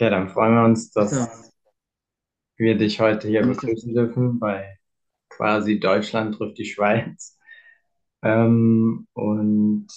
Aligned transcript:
Okay, 0.00 0.08
dann 0.08 0.30
freuen 0.30 0.54
wir 0.54 0.64
uns, 0.64 0.92
dass 0.92 1.12
wir 2.56 2.78
dich 2.78 3.00
heute 3.00 3.28
hier 3.28 3.42
das. 3.42 3.58
begrüßen 3.58 3.92
dürfen 3.92 4.40
bei 4.40 4.78
quasi 5.28 5.78
Deutschland 5.78 6.36
trifft 6.36 6.56
die 6.56 6.64
Schweiz. 6.64 7.38
Ähm, 8.22 9.06
und 9.12 9.88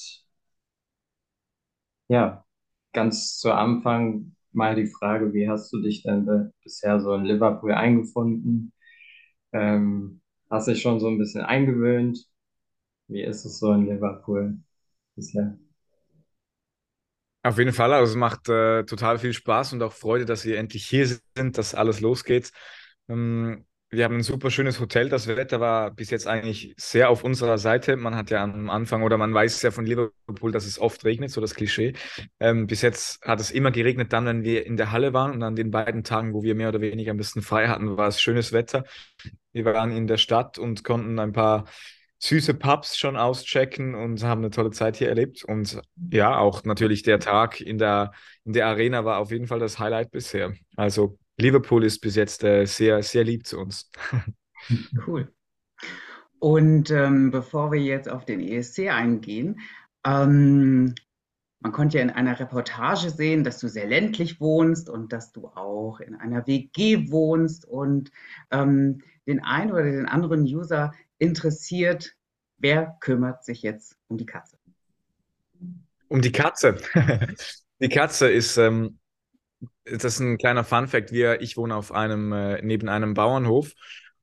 ja, 2.09 2.43
ganz 2.91 3.37
zu 3.37 3.53
Anfang 3.53 4.35
mal 4.51 4.75
die 4.75 4.87
Frage, 4.87 5.33
wie 5.33 5.47
hast 5.47 5.71
du 5.71 5.81
dich 5.81 6.03
denn 6.03 6.51
bisher 6.61 6.99
so 6.99 7.13
in 7.13 7.23
Liverpool 7.23 7.71
eingefunden? 7.71 8.73
Ähm, 9.53 10.19
hast 10.49 10.67
dich 10.67 10.81
schon 10.81 10.99
so 10.99 11.07
ein 11.07 11.17
bisschen 11.17 11.43
eingewöhnt? 11.43 12.27
Wie 13.07 13.23
ist 13.23 13.45
es 13.45 13.57
so 13.57 13.71
in 13.71 13.85
Liverpool 13.85 14.57
bisher? 15.15 15.57
Auf 17.43 17.57
jeden 17.57 17.73
Fall, 17.73 17.91
also 17.93 18.11
es 18.11 18.15
macht 18.15 18.47
äh, 18.47 18.83
total 18.85 19.19
viel 19.19 19.33
Spaß 19.33 19.73
und 19.73 19.83
auch 19.83 19.91
Freude, 19.91 20.23
dass 20.25 20.45
wir 20.45 20.57
endlich 20.57 20.85
hier 20.85 21.05
sind, 21.35 21.57
dass 21.57 21.75
alles 21.75 21.99
losgeht. 21.99 22.51
Ähm, 23.09 23.65
wir 23.89 24.05
haben 24.05 24.15
ein 24.15 24.23
super 24.23 24.49
schönes 24.49 24.79
Hotel. 24.79 25.09
Das 25.09 25.27
Wetter 25.27 25.59
war 25.59 25.91
bis 25.91 26.09
jetzt 26.09 26.25
eigentlich 26.25 26.73
sehr 26.77 27.09
auf 27.09 27.23
unserer 27.23 27.57
Seite. 27.57 27.95
Man 27.97 28.15
hat 28.15 28.31
ja 28.31 28.41
am 28.43 28.69
Anfang 28.69 29.03
oder 29.03 29.17
man 29.17 29.33
weiß 29.33 29.61
ja 29.61 29.71
von 29.71 29.85
Liverpool, 29.85 30.51
dass 30.51 30.65
es 30.65 30.79
oft 30.79 31.03
regnet, 31.05 31.31
so 31.31 31.41
das 31.41 31.53
Klischee. 31.53 31.93
Ähm, 32.39 32.65
bis 32.65 32.81
jetzt 32.81 33.21
hat 33.23 33.39
es 33.39 33.51
immer 33.51 33.71
geregnet, 33.71 34.13
dann, 34.13 34.25
wenn 34.25 34.43
wir 34.43 34.65
in 34.65 34.77
der 34.77 34.91
Halle 34.91 35.13
waren 35.13 35.33
und 35.33 35.43
an 35.43 35.55
den 35.55 35.69
beiden 35.69 36.03
Tagen, 36.03 36.33
wo 36.33 36.43
wir 36.43 36.55
mehr 36.55 36.69
oder 36.69 36.81
weniger 36.81 37.13
ein 37.13 37.17
bisschen 37.17 37.41
frei 37.41 37.67
hatten, 37.67 37.97
war 37.97 38.07
es 38.07 38.21
schönes 38.21 38.53
Wetter. 38.53 38.85
Wir 39.51 39.65
waren 39.65 39.91
in 39.91 40.07
der 40.07 40.17
Stadt 40.17 40.57
und 40.57 40.83
konnten 40.83 41.19
ein 41.19 41.33
paar 41.33 41.65
süße 42.23 42.53
Pubs 42.53 42.97
schon 42.97 43.17
auschecken 43.17 43.95
und 43.95 44.23
haben 44.23 44.39
eine 44.39 44.49
tolle 44.49 44.71
Zeit 44.71 44.95
hier 44.95 45.09
erlebt. 45.09 45.43
Und 45.43 45.81
ja, 46.09 46.37
auch 46.37 46.63
natürlich 46.63 47.03
der 47.03 47.19
Tag 47.19 47.59
in 47.59 47.77
der, 47.77 48.13
in 48.45 48.53
der 48.53 48.67
Arena 48.67 49.03
war 49.03 49.19
auf 49.19 49.31
jeden 49.31 49.47
Fall 49.47 49.59
das 49.59 49.77
Highlight 49.77 50.11
bisher. 50.11 50.53
Also 50.77 51.17
Liverpool 51.37 51.83
ist 51.83 51.99
bis 51.99 52.15
jetzt 52.15 52.45
äh, 52.45 52.65
sehr, 52.65 53.03
sehr 53.03 53.23
lieb 53.23 53.45
zu 53.45 53.59
uns. 53.59 53.91
Cool. 55.05 55.29
Und 56.39 56.89
ähm, 56.89 57.31
bevor 57.31 57.73
wir 57.73 57.81
jetzt 57.81 58.07
auf 58.07 58.23
den 58.23 58.39
ESC 58.39 58.87
eingehen, 58.87 59.59
ähm, 60.05 60.95
man 61.59 61.71
konnte 61.73 61.97
ja 61.97 62.03
in 62.03 62.11
einer 62.11 62.39
Reportage 62.39 63.09
sehen, 63.09 63.43
dass 63.43 63.59
du 63.59 63.67
sehr 63.67 63.87
ländlich 63.87 64.39
wohnst 64.39 64.89
und 64.89 65.11
dass 65.11 65.33
du 65.33 65.47
auch 65.47 65.99
in 65.99 66.15
einer 66.15 66.47
WG 66.47 67.11
wohnst 67.11 67.65
und 67.65 68.09
ähm, 68.51 69.01
den 69.27 69.43
einen 69.43 69.73
oder 69.73 69.83
den 69.83 70.05
anderen 70.05 70.43
User 70.43 70.93
interessiert, 71.17 72.15
wer 72.63 72.97
kümmert 72.99 73.45
sich 73.45 73.61
jetzt 73.61 73.95
um 74.09 74.17
die 74.17 74.25
Katze? 74.25 74.57
Um 76.07 76.21
die 76.21 76.31
Katze. 76.31 76.77
Die 77.79 77.89
Katze 77.89 78.29
ist, 78.29 78.55
ähm, 78.57 78.99
das 79.85 80.05
ist 80.05 80.19
ein 80.19 80.37
kleiner 80.37 80.63
Fun-Fact. 80.63 81.11
Wir, 81.11 81.41
ich 81.41 81.57
wohne 81.57 81.75
auf 81.75 81.91
einem, 81.91 82.33
äh, 82.33 82.61
neben 82.61 82.89
einem 82.89 83.13
Bauernhof 83.15 83.73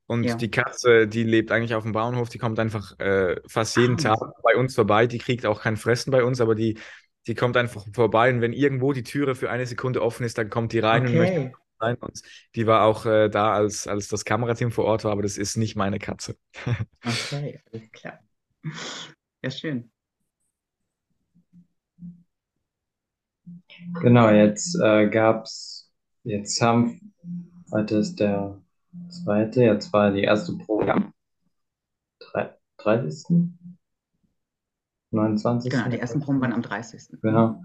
und 0.07 0.25
Ja. 0.25 0.37
die 0.37 0.51
Katze, 0.51 1.09
die 1.09 1.25
lebt 1.25 1.53
eigentlich 1.53 1.75
auf 1.75 1.85
dem 1.85 1.93
Bauernhof, 1.93 2.29
die 2.31 2.39
kommt 2.39 2.59
einfach 2.61 2.99
äh, 3.01 3.37
fast 3.49 3.77
jeden 3.77 3.97
Ah, 3.97 4.17
Tag 4.17 4.19
bei 4.43 4.57
uns 4.57 4.75
vorbei. 4.75 5.07
Die 5.07 5.19
kriegt 5.19 5.47
auch 5.47 5.63
kein 5.63 5.77
Fressen 5.77 6.11
bei 6.11 6.25
uns, 6.25 6.41
aber 6.41 6.55
die, 6.55 6.79
die 7.27 7.35
kommt 7.35 7.57
einfach 7.57 7.87
vorbei 7.95 8.33
und 8.33 8.41
wenn 8.41 8.53
irgendwo 8.55 8.93
die 8.93 9.03
Türe 9.05 9.35
für 9.35 9.51
eine 9.51 9.67
Sekunde 9.67 10.03
offen 10.03 10.25
ist, 10.25 10.39
dann 10.39 10.51
kommt 10.51 10.73
die 10.73 10.81
rein 10.81 11.07
und 11.07 11.17
möchte 11.17 11.41
okay. 11.41 11.53
rein. 11.81 11.97
Und 11.97 12.23
die 12.57 12.67
war 12.67 12.85
auch 12.85 13.07
äh, 13.07 13.29
da, 13.31 13.53
als, 13.55 13.87
als 13.89 14.09
das 14.09 14.25
Kamerateam 14.25 14.73
vor 14.73 14.87
Ort 14.87 15.05
war, 15.05 15.13
aber 15.13 15.23
das 15.23 15.39
ist 15.39 15.57
nicht 15.57 15.77
meine 15.77 15.99
Katze. 15.99 16.37
Okay, 17.05 17.61
alles 17.73 17.91
klar. 17.93 18.21
Ja, 19.43 19.51
schön. 19.51 19.91
Genau, 24.03 24.31
jetzt 24.31 24.79
äh, 24.83 25.09
gab's, 25.09 25.91
jetzt 26.25 26.61
haben, 26.61 27.15
heute 27.73 27.97
ist 27.97 28.21
der 28.21 28.61
zweite, 29.09 29.63
jetzt 29.63 29.93
war 29.93 30.11
die 30.11 30.23
erste 30.23 30.57
Probe 30.57 30.93
am 30.93 31.13
drei- 32.19 32.55
30., 32.79 33.27
Genau, 33.29 35.23
29. 35.23 35.73
die 35.91 35.99
ersten 35.99 36.21
Proben 36.21 36.41
waren 36.41 36.53
am 36.53 36.63
30. 36.63 37.15
Mhm. 37.15 37.21
Genau. 37.23 37.63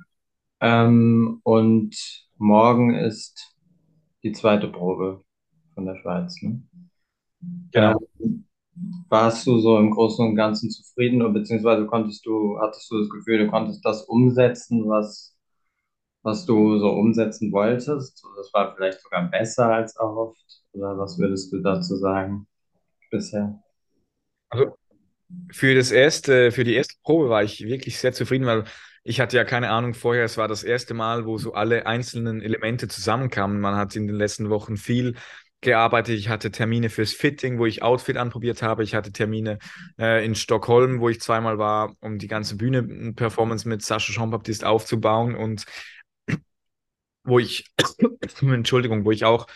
Ähm, 0.62 1.42
und 1.44 1.96
morgen 2.38 2.96
ist 2.96 3.56
die 4.24 4.32
zweite 4.32 4.68
Probe 4.70 5.24
von 5.74 5.86
der 5.86 5.96
Schweiz, 5.98 6.42
ne? 6.42 6.64
Genau. 7.72 8.00
Ähm, 8.20 8.45
warst 9.10 9.48
du 9.48 9.60
so 9.60 9.78
im 9.80 9.92
Großen 9.92 10.26
und 10.28 10.36
Ganzen 10.36 10.70
zufrieden 10.70 11.22
oder 11.22 11.34
beziehungsweise 11.34 11.86
konntest 11.88 12.26
du, 12.26 12.60
hattest 12.60 12.92
du 12.92 13.00
das 13.00 13.10
Gefühl, 13.10 13.40
du 13.40 13.48
konntest 13.52 13.86
das 13.86 14.04
umsetzen, 14.04 14.88
was, 14.90 15.36
was 16.24 16.46
du 16.46 16.80
so 16.80 16.90
umsetzen 16.92 17.52
wolltest? 17.52 18.24
Das 18.38 18.54
war 18.54 18.76
vielleicht 18.76 19.02
sogar 19.02 19.30
besser 19.30 19.68
als 19.74 19.96
erhofft? 19.98 20.44
Oder 20.74 20.98
was 20.98 21.20
würdest 21.20 21.54
du 21.54 21.62
dazu 21.62 21.98
sagen 21.98 22.48
bisher? 23.12 23.62
Also 24.50 24.76
Für 25.52 25.76
das 25.76 25.92
erste, 25.92 26.52
für 26.52 26.64
die 26.64 26.76
erste 26.76 26.96
Probe 27.04 27.30
war 27.30 27.44
ich 27.44 27.62
wirklich 27.66 28.00
sehr 28.00 28.14
zufrieden, 28.14 28.46
weil 28.48 28.66
ich 29.04 29.20
hatte 29.22 29.38
ja 29.38 29.46
keine 29.46 29.72
Ahnung 29.72 29.94
vorher. 29.96 30.26
Es 30.26 30.38
war 30.38 30.48
das 30.50 30.64
erste 30.64 30.94
Mal, 30.96 31.26
wo 31.26 31.38
so 31.40 31.54
alle 31.54 31.88
einzelnen 31.88 32.42
Elemente 32.42 32.88
zusammenkamen. 32.90 33.62
Man 33.62 33.76
hat 33.78 33.96
in 33.98 34.08
den 34.08 34.18
letzten 34.18 34.50
Wochen 34.52 34.78
viel 34.78 35.16
gearbeitet. 35.66 36.18
Ich 36.18 36.30
hatte 36.30 36.52
Termine 36.52 36.90
fürs 36.90 37.12
Fitting, 37.12 37.60
wo 37.60 37.66
ich 37.66 37.84
Outfit 37.84 38.16
anprobiert 38.16 38.62
habe. 38.62 38.84
Ich 38.84 38.96
hatte 38.96 39.12
Termine 39.12 39.60
äh, 40.00 40.26
in 40.26 40.36
Stockholm, 40.36 41.02
wo 41.02 41.10
ich 41.10 41.20
zweimal 41.20 41.58
war, 41.58 41.96
um 42.00 42.18
die 42.18 42.28
ganze 42.28 42.56
Bühne-Performance 42.56 43.68
mit 43.68 43.82
Sascha 43.82 44.14
Jean-Baptiste 44.14 44.68
aufzubauen 44.68 45.36
und 45.36 45.66
wo 47.26 47.40
ich, 47.40 47.66
Entschuldigung, 48.42 49.04
wo 49.04 49.12
ich 49.12 49.26
auch 49.26 49.48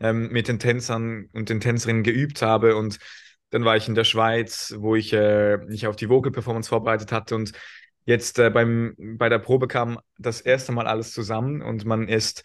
ähm, 0.00 0.30
mit 0.32 0.48
den 0.48 0.58
Tänzern 0.58 1.28
und 1.32 1.48
den 1.48 1.60
Tänzerinnen 1.60 2.02
geübt 2.02 2.42
habe. 2.42 2.74
Und 2.74 2.98
dann 3.50 3.64
war 3.64 3.76
ich 3.76 3.86
in 3.86 3.94
der 3.94 4.04
Schweiz, 4.04 4.74
wo 4.78 4.96
ich 4.96 5.12
äh, 5.12 5.58
mich 5.58 5.86
auf 5.86 5.96
die 5.96 6.08
Vocal 6.08 6.32
Performance 6.32 6.68
vorbereitet 6.68 7.12
hatte. 7.12 7.36
Und 7.36 7.52
jetzt 8.04 8.38
äh, 8.38 8.50
beim, 8.50 8.96
bei 8.98 9.28
der 9.28 9.38
Probe 9.38 9.68
kam 9.68 10.00
das 10.18 10.40
erste 10.40 10.72
Mal 10.72 10.86
alles 10.86 11.12
zusammen 11.12 11.62
und 11.62 11.84
man 11.84 12.08
ist 12.08 12.42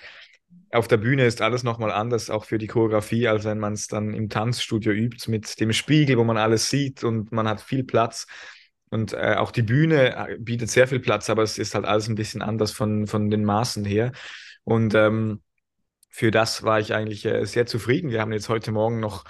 auf 0.75 0.88
der 0.88 0.97
Bühne 0.97 1.25
ist 1.25 1.41
alles 1.41 1.63
nochmal 1.63 1.91
anders, 1.91 2.30
auch 2.30 2.46
für 2.46 2.58
die 2.58 2.68
Choreografie, 2.68 3.28
als 3.28 3.46
wenn 3.46 3.59
man 3.59 3.74
es 3.74 3.88
dann 3.88 4.13
im 4.13 4.30
Tanzstudio 4.30 4.91
übt, 4.91 5.30
mit 5.30 5.59
dem 5.59 5.74
Spiegel, 5.74 6.18
wo 6.18 6.24
man 6.24 6.38
alles 6.38 6.69
sieht 6.69 7.03
und 7.03 7.31
man 7.31 7.47
hat 7.47 7.62
viel 7.62 7.84
Platz. 7.84 8.28
Und 8.90 9.13
äh, 9.13 9.36
auch 9.38 9.52
die 9.52 9.63
Bühne 9.63 10.16
äh, 10.16 10.38
bietet 10.38 10.69
sehr 10.69 10.88
viel 10.88 11.00
Platz, 11.00 11.30
aber 11.30 11.44
es 11.44 11.58
ist 11.58 11.75
halt 11.75 11.86
alles 11.86 12.08
ein 12.08 12.16
bisschen 12.16 12.41
anders 12.41 12.72
von, 12.72 13.08
von 13.08 13.30
den 13.30 13.44
Maßen 13.44 13.86
her. 13.86 14.12
Und 14.63 14.94
ähm, 14.96 15.41
für 16.09 16.31
das 16.31 16.63
war 16.63 16.80
ich 16.80 16.94
eigentlich 16.94 17.25
äh, 17.25 17.46
sehr 17.46 17.66
zufrieden. 17.66 18.09
Wir 18.09 18.22
haben 18.22 18.31
jetzt 18.31 18.50
heute 18.50 18.72
Morgen 18.72 19.00
noch, 19.00 19.25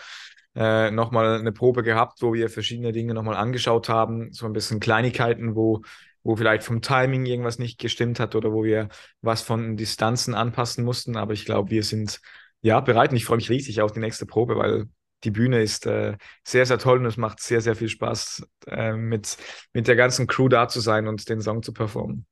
äh, 0.56 0.92
noch 0.92 1.12
mal 1.12 1.40
eine 1.40 1.52
Probe 1.52 1.84
gehabt, 1.84 2.22
wo 2.22 2.34
wir 2.34 2.50
verschiedene 2.50 2.92
Dinge 2.92 3.14
nochmal 3.14 3.36
angeschaut 3.36 3.90
haben, 3.90 4.32
so 4.34 4.46
ein 4.46 4.54
bisschen 4.54 4.80
Kleinigkeiten, 4.80 5.56
wo, 5.56 5.84
wo 6.26 6.36
vielleicht 6.36 6.64
vom 6.64 6.82
Timing 6.82 7.26
irgendwas 7.28 7.60
nicht 7.60 7.80
gestimmt 7.80 8.20
hat 8.20 8.36
oder 8.36 8.52
wo 8.52 8.64
wir 8.64 8.90
was 9.22 9.44
von 9.44 9.78
Distanzen 9.78 10.34
anpassen 10.34 10.84
mussten. 10.84 11.18
Aber 11.18 11.34
ich 11.34 11.46
glaube, 11.46 11.70
wir 11.70 11.84
sind 11.84 12.20
ja 12.62 12.80
bereit 12.80 13.12
und 13.12 13.18
ich 13.18 13.26
freue 13.26 13.38
mich 13.38 13.52
riesig 13.52 13.82
auf 13.82 13.92
die 13.92 14.00
nächste 14.00 14.26
Probe, 14.26 14.58
weil 14.58 14.88
die 15.24 15.30
Bühne 15.30 15.62
ist 15.62 15.86
äh, 15.86 16.18
sehr, 16.44 16.66
sehr 16.66 16.80
toll 16.80 16.98
und 16.98 17.06
es 17.06 17.18
macht 17.18 17.40
sehr, 17.40 17.62
sehr 17.62 17.76
viel 17.76 17.90
Spaß, 17.90 18.48
äh, 18.68 18.94
mit, 18.94 19.38
mit 19.72 19.88
der 19.88 19.96
ganzen 19.96 20.26
Crew 20.26 20.50
da 20.50 20.68
zu 20.68 20.80
sein 20.80 21.08
und 21.08 21.30
den 21.30 21.42
Song 21.42 21.62
zu 21.62 21.74
performen. 21.74 22.26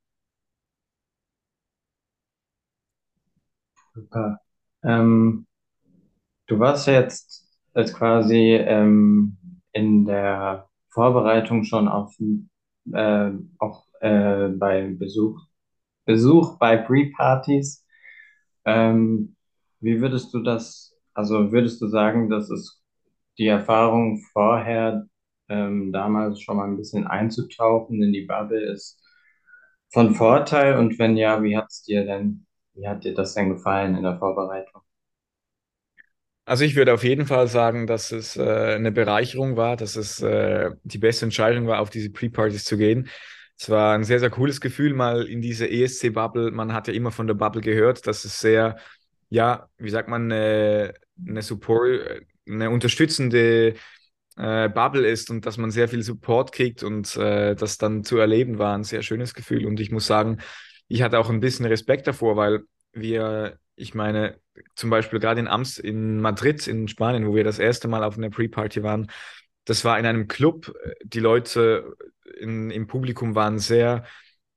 Super. 3.94 4.40
Ähm, 4.84 5.46
du 6.48 6.58
warst 6.58 6.88
jetzt, 6.88 7.48
jetzt 7.76 7.94
quasi 7.94 8.56
ähm, 8.56 9.38
in 9.72 10.06
der 10.06 10.68
Vorbereitung 10.90 11.64
schon 11.64 11.88
auf, 11.88 12.16
äh, 12.94 13.32
auch 13.60 13.86
äh, 14.02 14.50
bei 14.50 14.90
Besuch, 14.98 15.40
Besuch 16.06 16.60
bei 16.60 16.78
Pre-Partys. 16.78 17.86
Ähm, 18.66 19.36
wie 19.82 20.02
würdest 20.02 20.34
du 20.34 20.42
das, 20.44 20.96
also 21.16 21.52
würdest 21.54 21.82
du 21.82 21.88
sagen, 21.90 22.30
dass 22.30 22.50
es 22.52 22.82
die 23.40 23.48
Erfahrung 23.48 24.20
vorher, 24.34 25.08
ähm, 25.50 25.94
damals 25.94 26.42
schon 26.42 26.58
mal 26.58 26.66
ein 26.70 26.78
bisschen 26.78 27.08
einzutauchen 27.08 28.04
in 28.04 28.14
die 28.14 28.24
Bubble 28.28 28.62
ist 28.74 29.02
von 29.94 30.16
Vorteil? 30.16 30.78
Und 30.80 31.00
wenn 31.00 31.18
ja, 31.18 31.44
wie 31.44 31.58
hat's 31.58 31.84
dir 31.84 32.06
denn, 32.06 32.48
wie 32.76 32.88
hat 32.90 33.06
dir 33.06 33.16
das 33.16 33.36
denn 33.36 33.50
gefallen 33.52 33.98
in 33.98 34.04
der 34.04 34.20
Vorbereitung? 34.20 34.83
Also 36.46 36.66
ich 36.66 36.76
würde 36.76 36.94
auf 36.94 37.04
jeden 37.04 37.26
Fall 37.26 37.48
sagen, 37.48 37.88
dass 37.88 38.12
es 38.12 38.36
äh, 38.36 38.42
eine 38.76 38.92
Bereicherung 38.92 39.56
war, 39.56 39.78
dass 39.78 39.96
es 39.96 40.22
äh, 40.22 40.72
die 40.84 40.98
beste 40.98 41.26
Entscheidung 41.26 41.68
war, 41.68 41.80
auf 41.80 41.90
diese 41.90 42.10
Pre-Partys 42.10 42.66
zu 42.66 42.78
gehen. 42.78 43.10
Es 43.58 43.70
war 43.70 43.96
ein 43.96 44.04
sehr, 44.04 44.20
sehr 44.20 44.30
cooles 44.30 44.60
Gefühl, 44.60 44.94
mal 44.94 45.26
in 45.26 45.42
diese 45.42 45.70
ESC-Bubble. 45.70 46.52
Man 46.52 46.74
hat 46.74 46.88
ja 46.90 46.94
immer 46.94 47.12
von 47.12 47.28
der 47.28 47.36
Bubble 47.36 47.62
gehört, 47.62 48.08
dass 48.08 48.26
es 48.26 48.40
sehr, 48.42 48.78
ja, 49.30 49.70
wie 49.78 49.90
sagt 49.90 50.10
man, 50.10 50.30
eine, 50.32 50.94
eine 51.26 51.42
Support, 51.42 52.24
eine 52.46 52.70
unterstützende 52.70 53.76
äh, 54.36 54.70
Bubble 54.70 55.08
ist 55.08 55.30
und 55.30 55.46
dass 55.46 55.58
man 55.58 55.72
sehr 55.72 55.88
viel 55.88 56.04
Support 56.04 56.52
kriegt 56.52 56.84
und 56.84 57.16
äh, 57.16 57.56
das 57.56 57.78
dann 57.78 58.04
zu 58.04 58.18
erleben 58.18 58.60
war 58.60 58.76
ein 58.76 58.84
sehr 58.84 59.02
schönes 59.02 59.34
Gefühl. 59.34 59.66
Und 59.66 59.80
ich 59.80 59.92
muss 59.92 60.08
sagen, 60.08 60.40
ich 60.90 61.04
hatte 61.04 61.20
auch 61.20 61.30
ein 61.30 61.40
bisschen 61.40 61.66
Respekt 61.66 62.08
davor, 62.08 62.36
weil 62.36 62.64
wir 62.92 63.60
ich 63.76 63.94
meine, 63.94 64.40
zum 64.76 64.90
Beispiel 64.90 65.20
gerade 65.20 65.40
in 65.40 65.48
Amst, 65.48 65.80
in 65.80 66.22
Madrid, 66.22 66.68
in 66.68 66.88
Spanien, 66.88 67.28
wo 67.28 67.36
wir 67.36 67.44
das 67.44 67.60
erste 67.60 67.88
Mal 67.88 68.04
auf 68.04 68.18
einer 68.18 68.30
Pre-Party 68.30 68.84
waren, 68.84 69.10
das 69.66 69.86
war 69.86 69.98
in 69.98 70.06
einem 70.06 70.28
Club. 70.28 70.74
Die 71.04 71.20
Leute 71.20 71.96
in, 72.40 72.70
im 72.70 72.88
Publikum 72.88 73.36
waren 73.36 73.60
sehr 73.60 74.06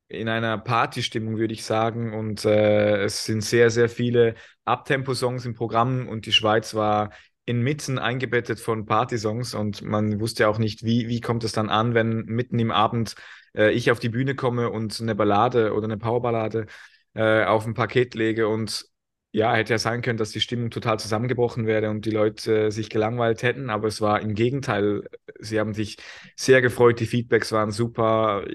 in 0.08 0.28
einer 0.28 0.58
Partystimmung, 0.58 1.38
würde 1.38 1.54
ich 1.54 1.64
sagen. 1.64 2.12
Und 2.14 2.44
äh, 2.44 3.04
es 3.04 3.24
sind 3.24 3.42
sehr, 3.42 3.70
sehr 3.70 3.88
viele 3.88 4.34
Abtempo-Songs 4.64 5.44
im 5.46 5.54
Programm 5.54 6.08
und 6.08 6.26
die 6.26 6.32
Schweiz 6.32 6.74
war 6.74 7.10
inmitten 7.44 7.98
eingebettet 7.98 8.58
von 8.58 8.86
Partysongs 8.86 9.54
und 9.54 9.82
man 9.82 10.20
wusste 10.20 10.48
auch 10.48 10.58
nicht, 10.58 10.84
wie, 10.84 11.08
wie 11.08 11.20
kommt 11.20 11.44
es 11.44 11.52
dann 11.52 11.70
an, 11.70 11.94
wenn 11.94 12.24
mitten 12.24 12.58
im 12.58 12.72
Abend 12.72 13.14
äh, 13.54 13.70
ich 13.70 13.92
auf 13.92 14.00
die 14.00 14.08
Bühne 14.08 14.34
komme 14.34 14.70
und 14.70 15.00
eine 15.00 15.14
Ballade 15.14 15.72
oder 15.72 15.84
eine 15.84 15.96
Powerballade 15.96 16.66
äh, 17.14 17.44
auf 17.44 17.64
ein 17.64 17.74
Paket 17.74 18.16
lege 18.16 18.48
und 18.48 18.86
ja, 19.36 19.54
hätte 19.54 19.74
ja 19.74 19.78
sein 19.78 20.00
können, 20.00 20.16
dass 20.16 20.30
die 20.30 20.40
Stimmung 20.40 20.70
total 20.70 20.98
zusammengebrochen 20.98 21.66
wäre 21.66 21.90
und 21.90 22.06
die 22.06 22.10
Leute 22.10 22.70
sich 22.72 22.88
gelangweilt 22.88 23.42
hätten, 23.42 23.68
aber 23.68 23.86
es 23.86 24.00
war 24.00 24.22
im 24.22 24.34
Gegenteil. 24.34 25.02
Sie 25.38 25.60
haben 25.60 25.74
sich 25.74 25.98
sehr 26.36 26.62
gefreut, 26.62 27.00
die 27.00 27.06
Feedbacks 27.06 27.52
waren 27.52 27.70
super, 27.70 28.46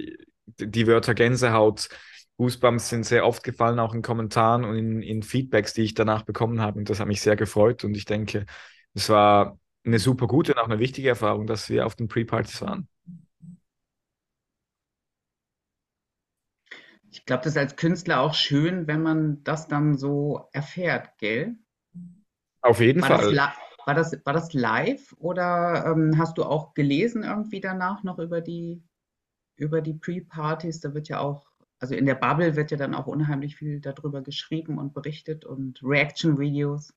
die 0.58 0.88
Wörter 0.88 1.14
Gänsehaut, 1.14 1.90
Goosebumps 2.38 2.90
sind 2.90 3.06
sehr 3.06 3.28
oft 3.28 3.44
gefallen, 3.44 3.78
auch 3.78 3.94
in 3.94 4.02
Kommentaren 4.02 4.66
und 4.66 4.76
in, 4.76 5.04
in 5.04 5.22
Feedbacks, 5.22 5.76
die 5.76 5.84
ich 5.84 5.94
danach 5.94 6.24
bekommen 6.24 6.62
habe. 6.62 6.80
Und 6.80 6.90
das 6.90 7.00
hat 7.00 7.08
mich 7.08 7.22
sehr 7.22 7.36
gefreut 7.36 7.84
und 7.84 7.96
ich 7.96 8.06
denke, 8.06 8.48
es 8.96 9.08
war 9.10 9.60
eine 9.86 10.00
super 10.00 10.26
gute 10.26 10.54
und 10.54 10.60
auch 10.60 10.66
eine 10.66 10.80
wichtige 10.80 11.10
Erfahrung, 11.10 11.46
dass 11.46 11.70
wir 11.70 11.86
auf 11.86 11.94
den 11.94 12.08
Pre-Partys 12.08 12.60
waren. 12.64 12.88
Ich 17.12 17.26
glaube, 17.26 17.44
das 17.44 17.54
ist 17.54 17.58
als 17.58 17.76
Künstler 17.76 18.22
auch 18.22 18.34
schön, 18.34 18.88
wenn 18.88 19.04
man 19.04 19.44
das 19.44 19.68
dann 19.68 19.98
so 19.98 20.48
erfährt, 20.54 21.18
gell? 21.18 21.56
Auf 22.62 22.80
jeden 22.80 23.02
war 23.02 23.20
Fall. 23.20 23.36
Das 23.36 23.52
war, 23.86 23.96
das, 23.96 24.26
war 24.26 24.34
das 24.34 24.54
live 24.54 25.14
oder 25.18 25.86
ähm, 25.88 26.18
hast 26.18 26.38
du 26.38 26.44
auch 26.44 26.74
gelesen 26.74 27.24
irgendwie 27.24 27.60
danach 27.60 28.04
noch 28.04 28.18
über 28.20 28.40
die, 28.40 28.82
über 29.58 29.82
die 29.82 29.94
Pre-Partys? 29.94 30.80
Da 30.80 30.94
wird 30.94 31.10
ja 31.10 31.20
auch, 31.20 31.48
also 31.80 31.96
in 31.96 32.06
der 32.06 32.16
Bubble 32.16 32.56
wird 32.56 32.72
ja 32.72 32.78
dann 32.78 32.96
auch 32.96 33.08
unheimlich 33.08 33.58
viel 33.58 33.82
darüber 33.82 34.22
geschrieben 34.22 34.78
und 34.78 34.94
berichtet 34.94 35.44
und 35.44 35.82
Reaction-Videos. 35.84 36.94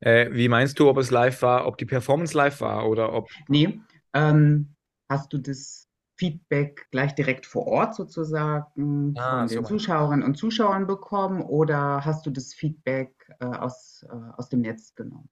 Äh, 0.00 0.30
wie 0.32 0.48
meinst 0.48 0.78
du, 0.78 0.88
ob 0.88 0.98
es 0.98 1.10
live 1.10 1.42
war, 1.42 1.66
ob 1.66 1.78
die 1.78 1.84
Performance 1.84 2.36
live 2.36 2.60
war 2.60 2.88
oder 2.88 3.12
ob. 3.12 3.28
Nee, 3.48 3.80
ähm, 4.14 4.74
hast 5.08 5.32
du 5.32 5.38
das 5.38 5.89
Feedback 6.20 6.86
gleich 6.90 7.14
direkt 7.14 7.46
vor 7.46 7.66
Ort 7.66 7.94
sozusagen 7.94 9.14
Ah, 9.16 9.38
von 9.40 9.48
den 9.48 9.62
du. 9.62 9.68
Zuschauerinnen 9.68 10.22
und 10.22 10.36
Zuschauern 10.36 10.86
bekommen 10.86 11.40
oder 11.40 12.04
hast 12.04 12.26
du 12.26 12.30
das 12.30 12.52
Feedback 12.52 13.10
äh, 13.40 13.46
aus, 13.46 14.04
äh, 14.06 14.14
aus 14.36 14.50
dem 14.50 14.60
Netz 14.60 14.94
genommen? 14.94 15.30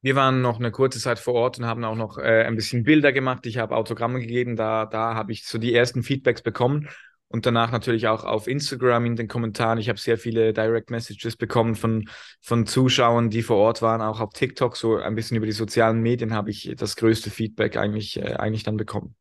Wir 0.00 0.14
waren 0.14 0.40
noch 0.40 0.60
eine 0.60 0.70
kurze 0.70 1.00
Zeit 1.00 1.18
vor 1.18 1.34
Ort 1.34 1.58
und 1.58 1.66
haben 1.66 1.82
auch 1.84 1.96
noch 1.96 2.16
äh, 2.18 2.44
ein 2.44 2.54
bisschen 2.54 2.84
Bilder 2.84 3.12
gemacht. 3.12 3.44
Ich 3.46 3.58
habe 3.58 3.74
Autogramme 3.76 4.20
gegeben, 4.20 4.54
da, 4.54 4.86
da 4.86 5.14
habe 5.14 5.32
ich 5.32 5.46
so 5.46 5.58
die 5.58 5.74
ersten 5.74 6.04
Feedbacks 6.04 6.42
bekommen 6.42 6.88
und 7.26 7.44
danach 7.44 7.72
natürlich 7.72 8.06
auch 8.06 8.22
auf 8.22 8.46
Instagram 8.46 9.04
in 9.06 9.16
den 9.16 9.26
Kommentaren. 9.26 9.78
Ich 9.78 9.88
habe 9.88 9.98
sehr 9.98 10.16
viele 10.16 10.52
Direct 10.52 10.90
Messages 10.90 11.36
bekommen 11.36 11.74
von, 11.74 12.08
von 12.40 12.66
Zuschauern, 12.66 13.30
die 13.30 13.42
vor 13.42 13.56
Ort 13.56 13.82
waren, 13.82 14.00
auch 14.00 14.20
auf 14.20 14.32
TikTok, 14.32 14.76
so 14.76 14.96
ein 14.96 15.16
bisschen 15.16 15.36
über 15.36 15.46
die 15.46 15.52
sozialen 15.52 16.00
Medien 16.00 16.34
habe 16.34 16.50
ich 16.50 16.72
das 16.76 16.94
größte 16.94 17.30
Feedback 17.30 17.76
eigentlich, 17.76 18.20
äh, 18.20 18.34
eigentlich 18.34 18.62
dann 18.62 18.76
bekommen. 18.76 19.16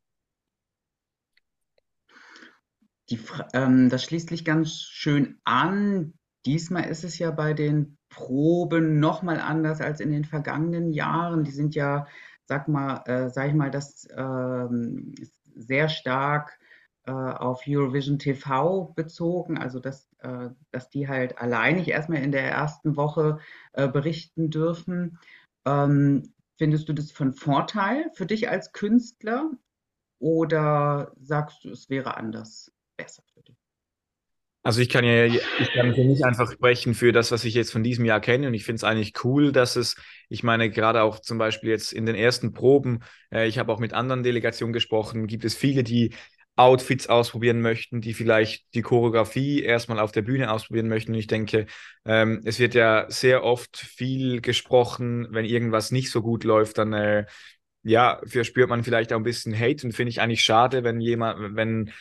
Die, 3.12 3.20
ähm, 3.54 3.90
das 3.90 4.04
schließt 4.06 4.30
sich 4.30 4.46
ganz 4.46 4.74
schön 4.74 5.40
an. 5.44 6.14
Diesmal 6.46 6.86
ist 6.86 7.04
es 7.04 7.20
ja 7.20 7.30
bei 7.32 7.54
den 7.54 7.98
Proben 8.10 9.00
noch 9.00 9.22
mal 9.22 9.40
anders 9.40 9.82
als 9.82 10.00
in 10.00 10.12
den 10.12 10.24
vergangenen 10.24 10.94
Jahren. 10.94 11.44
Die 11.44 11.52
sind 11.52 11.76
ja, 11.76 12.08
sag 12.46 12.70
mal, 12.70 13.04
äh, 13.06 13.30
sag 13.30 13.50
ich 13.50 13.54
mal, 13.54 13.70
das 13.70 14.08
ähm, 14.16 15.14
sehr 15.56 15.90
stark 15.90 16.58
äh, 17.04 17.12
auf 17.12 17.64
Eurovision 17.68 18.18
TV 18.18 18.94
bezogen, 18.96 19.58
also 19.58 19.80
dass, 19.80 20.08
äh, 20.20 20.50
dass 20.72 20.90
die 20.90 21.10
halt 21.10 21.38
alleinig 21.38 21.90
erstmal 21.90 22.24
in 22.24 22.32
der 22.32 22.50
ersten 22.50 22.96
Woche 22.96 23.40
äh, 23.74 23.90
berichten 23.90 24.50
dürfen. 24.50 25.20
Ähm, 25.66 26.34
findest 26.58 26.88
du 26.88 26.94
das 26.94 27.12
von 27.12 27.34
Vorteil 27.34 28.10
für 28.14 28.26
dich 28.26 28.50
als 28.50 28.72
Künstler 28.72 29.52
oder 30.20 31.12
sagst 31.20 31.66
du, 31.66 31.72
es 31.72 31.90
wäre 31.90 32.16
anders 32.16 32.72
besser 33.04 33.24
für 33.34 33.42
dich? 33.42 33.56
Also 34.64 34.80
ich 34.80 34.90
kann 34.90 35.04
ja, 35.04 35.26
ich 35.26 35.74
kann 35.74 35.96
für 35.96 36.04
mich 36.04 36.24
einfach 36.24 36.52
sprechen 36.52 36.94
für 36.94 37.12
das, 37.12 37.32
was 37.32 37.46
ich 37.46 37.56
jetzt 37.56 37.72
von 37.72 37.84
diesem 37.84 38.06
Jahr 38.06 38.20
kenne 38.20 38.48
und 38.48 38.54
ich 38.54 38.64
finde 38.64 38.76
es 38.76 38.84
eigentlich 38.84 39.14
cool, 39.24 39.52
dass 39.52 39.76
es, 39.76 39.96
ich 40.30 40.44
meine, 40.44 40.70
gerade 40.70 41.02
auch 41.02 41.20
zum 41.20 41.40
Beispiel 41.40 41.72
jetzt 41.72 41.92
in 41.92 42.06
den 42.06 42.16
ersten 42.16 42.54
Proben, 42.54 43.00
äh, 43.34 43.48
ich 43.48 43.58
habe 43.58 43.74
auch 43.74 43.80
mit 43.80 43.94
anderen 43.94 44.22
Delegationen 44.22 44.72
gesprochen, 44.72 45.26
gibt 45.26 45.46
es 45.46 45.56
viele, 45.56 45.84
die 45.84 46.14
Outfits 46.58 47.08
ausprobieren 47.08 47.62
möchten, 47.62 48.02
die 48.02 48.14
vielleicht 48.14 48.76
die 48.76 48.84
Choreografie 48.84 49.64
erstmal 49.64 50.00
auf 50.00 50.12
der 50.12 50.22
Bühne 50.22 50.52
ausprobieren 50.52 50.90
möchten. 50.90 51.14
Und 51.14 51.18
ich 51.18 51.28
denke, 51.28 51.66
ähm, 52.06 52.42
es 52.44 52.60
wird 52.60 52.76
ja 52.76 53.10
sehr 53.10 53.44
oft 53.44 53.78
viel 53.78 54.42
gesprochen, 54.42 55.28
wenn 55.32 55.46
irgendwas 55.46 55.92
nicht 55.92 56.12
so 56.12 56.22
gut 56.22 56.44
läuft, 56.44 56.78
dann 56.78 56.94
äh, 56.94 57.26
ja, 57.84 58.22
verspürt 58.26 58.70
man 58.70 58.84
vielleicht 58.84 59.12
auch 59.12 59.18
ein 59.18 59.24
bisschen 59.24 59.58
Hate 59.58 59.88
und 59.88 59.94
finde 59.94 60.12
ich 60.12 60.22
eigentlich 60.22 60.44
schade, 60.44 60.84
wenn 60.84 61.02
jemand, 61.02 61.56
wenn 61.56 61.92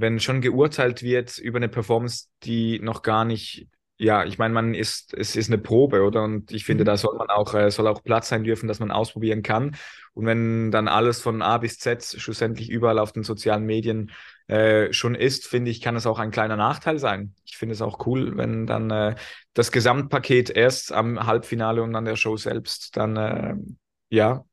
wenn 0.00 0.20
schon 0.20 0.40
geurteilt 0.40 1.02
wird 1.02 1.38
über 1.38 1.58
eine 1.58 1.68
Performance, 1.68 2.26
die 2.44 2.78
noch 2.80 3.02
gar 3.02 3.24
nicht, 3.24 3.68
ja, 3.98 4.24
ich 4.24 4.38
meine, 4.38 4.54
man 4.54 4.74
ist, 4.74 5.12
es 5.14 5.36
ist 5.36 5.48
eine 5.50 5.58
Probe, 5.58 6.02
oder? 6.02 6.22
Und 6.24 6.52
ich 6.52 6.64
finde, 6.64 6.84
Mhm. 6.84 6.86
da 6.86 6.96
soll 6.96 7.16
man 7.18 7.28
auch, 7.28 7.54
äh, 7.54 7.70
soll 7.70 7.86
auch 7.86 8.02
Platz 8.02 8.28
sein 8.30 8.44
dürfen, 8.44 8.66
dass 8.68 8.80
man 8.80 8.90
ausprobieren 8.90 9.42
kann. 9.42 9.76
Und 10.14 10.26
wenn 10.26 10.70
dann 10.70 10.88
alles 10.88 11.20
von 11.20 11.42
A 11.42 11.58
bis 11.58 11.78
Z 11.78 12.02
schlussendlich 12.18 12.70
überall 12.70 12.98
auf 12.98 13.12
den 13.12 13.22
sozialen 13.24 13.64
Medien 13.66 14.10
äh, 14.48 14.92
schon 14.92 15.14
ist, 15.14 15.46
finde 15.46 15.70
ich, 15.70 15.80
kann 15.80 15.96
es 15.96 16.06
auch 16.06 16.18
ein 16.18 16.30
kleiner 16.30 16.56
Nachteil 16.56 16.98
sein. 16.98 17.34
Ich 17.44 17.56
finde 17.56 17.74
es 17.74 17.82
auch 17.82 18.06
cool, 18.06 18.36
wenn 18.36 18.66
dann 18.66 18.90
äh, 18.90 19.14
das 19.54 19.70
Gesamtpaket 19.72 20.50
erst 20.50 20.92
am 20.92 21.26
Halbfinale 21.26 21.82
und 21.82 21.94
an 21.94 22.04
der 22.04 22.16
Show 22.16 22.36
selbst 22.36 22.96
dann 22.96 23.16
äh, 23.16 23.54
ja 24.10 24.44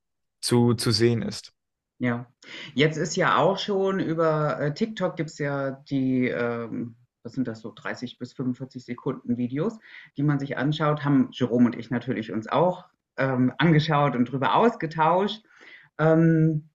zu, 0.42 0.74
zu 0.74 0.92
sehen 0.92 1.22
ist. 1.22 1.52
Ja, 2.00 2.28
jetzt 2.74 2.98
ist 2.98 3.16
ja 3.16 3.38
auch 3.38 3.58
schon 3.58 4.00
über 4.00 4.60
äh, 4.60 4.74
TikTok 4.74 5.16
gibt 5.16 5.30
es 5.30 5.38
ja 5.38 5.72
die, 5.72 6.28
ähm, 6.28 6.96
was 7.24 7.34
sind 7.34 7.48
das 7.48 7.62
so, 7.62 7.74
30 7.76 8.18
bis 8.18 8.34
45 8.34 8.86
Sekunden 8.86 9.38
Videos, 9.38 9.78
die 10.18 10.24
man 10.24 10.40
sich 10.40 10.58
anschaut, 10.58 11.04
haben 11.04 11.30
Jerome 11.32 11.66
und 11.66 11.76
ich 11.76 11.90
natürlich 11.90 12.32
uns 12.32 12.48
auch 12.48 12.86
ähm, 13.18 13.54
angeschaut 13.58 14.16
und 14.16 14.32
drüber 14.32 14.56
ausgetauscht. 14.56 15.44
Ähm, 16.00 16.70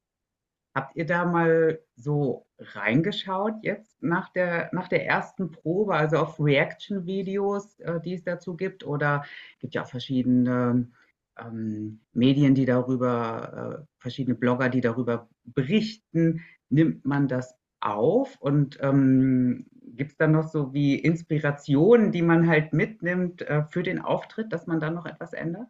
habt 0.74 0.96
ihr 0.96 1.06
da 1.06 1.24
mal 1.24 1.80
so 1.96 2.46
reingeschaut 2.58 3.54
jetzt 3.62 4.02
nach 4.02 4.30
der, 4.30 4.70
nach 4.72 4.88
der 4.88 5.06
ersten 5.06 5.50
Probe, 5.50 5.94
also 5.94 6.16
auf 6.18 6.38
Reaction-Videos, 6.38 7.80
äh, 7.80 8.00
die 8.00 8.14
es 8.14 8.24
dazu 8.24 8.56
gibt? 8.56 8.84
Oder 8.84 9.24
gibt 9.58 9.74
ja 9.74 9.82
auch 9.82 9.88
verschiedene 9.88 10.88
ähm, 11.38 12.00
Medien, 12.12 12.54
die 12.54 12.64
darüber, 12.64 13.80
äh, 13.80 13.86
verschiedene 13.98 14.36
Blogger, 14.36 14.68
die 14.68 14.80
darüber 14.80 15.28
berichten, 15.44 16.42
nimmt 16.68 17.04
man 17.04 17.28
das 17.28 17.54
auf 17.80 18.36
und 18.40 18.78
ähm, 18.80 19.66
gibt 19.94 20.12
es 20.12 20.16
dann 20.16 20.32
noch 20.32 20.48
so 20.48 20.72
wie 20.72 20.94
Inspirationen, 20.94 22.12
die 22.12 22.22
man 22.22 22.46
halt 22.46 22.72
mitnimmt 22.72 23.42
äh, 23.42 23.64
für 23.64 23.82
den 23.82 24.00
Auftritt, 24.00 24.52
dass 24.52 24.66
man 24.66 24.80
dann 24.80 24.94
noch 24.94 25.06
etwas 25.06 25.32
ändert? 25.32 25.68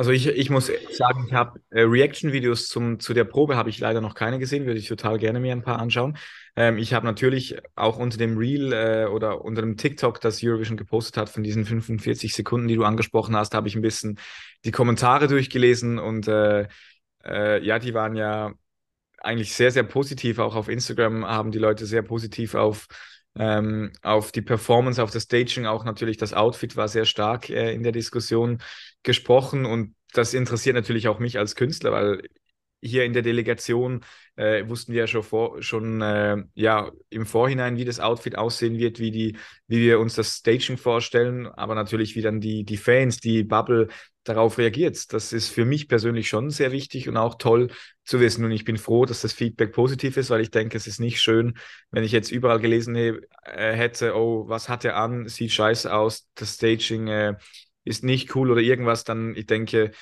Also 0.00 0.12
ich, 0.12 0.28
ich 0.28 0.48
muss 0.48 0.72
sagen, 0.92 1.26
ich 1.26 1.34
habe 1.34 1.60
äh, 1.68 1.82
Reaction-Videos 1.82 2.68
zu 2.68 3.12
der 3.12 3.24
Probe 3.24 3.56
habe 3.56 3.68
ich 3.68 3.78
leider 3.80 4.00
noch 4.00 4.14
keine 4.14 4.38
gesehen, 4.38 4.64
würde 4.64 4.80
ich 4.80 4.88
total 4.88 5.18
gerne 5.18 5.40
mir 5.40 5.52
ein 5.52 5.62
paar 5.62 5.78
anschauen. 5.78 6.16
Ähm, 6.56 6.78
ich 6.78 6.94
habe 6.94 7.04
natürlich 7.04 7.58
auch 7.74 7.98
unter 7.98 8.16
dem 8.16 8.38
Reel 8.38 8.72
äh, 8.72 9.06
oder 9.06 9.44
unter 9.44 9.60
dem 9.60 9.76
TikTok, 9.76 10.18
das 10.22 10.42
Eurovision 10.42 10.78
gepostet 10.78 11.18
hat, 11.18 11.28
von 11.28 11.42
diesen 11.42 11.66
45 11.66 12.32
Sekunden, 12.32 12.68
die 12.68 12.76
du 12.76 12.84
angesprochen 12.84 13.36
hast, 13.36 13.52
habe 13.52 13.68
ich 13.68 13.74
ein 13.74 13.82
bisschen 13.82 14.18
die 14.64 14.70
Kommentare 14.70 15.26
durchgelesen 15.26 15.98
und 15.98 16.28
äh, 16.28 16.68
äh, 17.24 17.64
ja, 17.64 17.78
die 17.78 17.94
waren 17.94 18.16
ja 18.16 18.52
eigentlich 19.18 19.54
sehr, 19.54 19.70
sehr 19.70 19.82
positiv. 19.84 20.38
Auch 20.38 20.54
auf 20.56 20.68
Instagram 20.68 21.26
haben 21.26 21.52
die 21.52 21.58
Leute 21.58 21.86
sehr 21.86 22.02
positiv 22.02 22.54
auf, 22.54 22.88
ähm, 23.36 23.92
auf 24.02 24.32
die 24.32 24.42
Performance, 24.42 25.02
auf 25.02 25.10
das 25.10 25.24
Staging, 25.24 25.66
auch 25.66 25.84
natürlich 25.84 26.16
das 26.16 26.34
Outfit 26.34 26.76
war 26.76 26.88
sehr 26.88 27.04
stark 27.04 27.50
äh, 27.50 27.72
in 27.72 27.82
der 27.82 27.92
Diskussion 27.92 28.58
gesprochen 29.02 29.66
und 29.66 29.94
das 30.12 30.34
interessiert 30.34 30.74
natürlich 30.74 31.08
auch 31.08 31.20
mich 31.20 31.38
als 31.38 31.54
Künstler, 31.54 31.92
weil 31.92 32.22
hier 32.82 33.04
in 33.04 33.12
der 33.12 33.22
Delegation 33.22 34.04
äh, 34.36 34.66
wussten 34.68 34.92
wir 34.92 35.00
ja 35.00 35.06
schon, 35.06 35.22
vor, 35.22 35.62
schon 35.62 36.00
äh, 36.00 36.36
ja, 36.54 36.90
im 37.10 37.26
Vorhinein, 37.26 37.76
wie 37.76 37.84
das 37.84 38.00
Outfit 38.00 38.38
aussehen 38.38 38.78
wird, 38.78 38.98
wie, 38.98 39.10
die, 39.10 39.36
wie 39.66 39.80
wir 39.80 40.00
uns 40.00 40.14
das 40.14 40.36
Staging 40.36 40.78
vorstellen, 40.78 41.46
aber 41.46 41.74
natürlich, 41.74 42.16
wie 42.16 42.22
dann 42.22 42.40
die, 42.40 42.64
die 42.64 42.76
Fans, 42.76 43.18
die 43.18 43.42
Bubble 43.44 43.88
darauf 44.24 44.58
reagiert. 44.58 45.12
Das 45.12 45.32
ist 45.32 45.48
für 45.48 45.64
mich 45.64 45.88
persönlich 45.88 46.28
schon 46.28 46.50
sehr 46.50 46.72
wichtig 46.72 47.08
und 47.08 47.16
auch 47.16 47.36
toll 47.36 47.68
zu 48.04 48.20
wissen. 48.20 48.44
Und 48.44 48.52
ich 48.52 48.64
bin 48.64 48.76
froh, 48.76 49.04
dass 49.04 49.22
das 49.22 49.32
Feedback 49.32 49.72
positiv 49.72 50.16
ist, 50.16 50.30
weil 50.30 50.40
ich 50.40 50.50
denke, 50.50 50.76
es 50.76 50.86
ist 50.86 51.00
nicht 51.00 51.20
schön, 51.20 51.58
wenn 51.90 52.04
ich 52.04 52.12
jetzt 52.12 52.30
überall 52.30 52.60
gelesen 52.60 52.94
äh, 52.96 53.18
hätte, 53.44 54.14
oh, 54.14 54.48
was 54.48 54.68
hat 54.68 54.84
er 54.84 54.96
an, 54.96 55.28
sieht 55.28 55.52
scheiße 55.52 55.92
aus, 55.92 56.28
das 56.34 56.54
Staging 56.54 57.08
äh, 57.08 57.34
ist 57.84 58.04
nicht 58.04 58.34
cool 58.36 58.50
oder 58.50 58.60
irgendwas, 58.60 59.04
dann 59.04 59.34
ich 59.34 59.46
denke, 59.46 59.92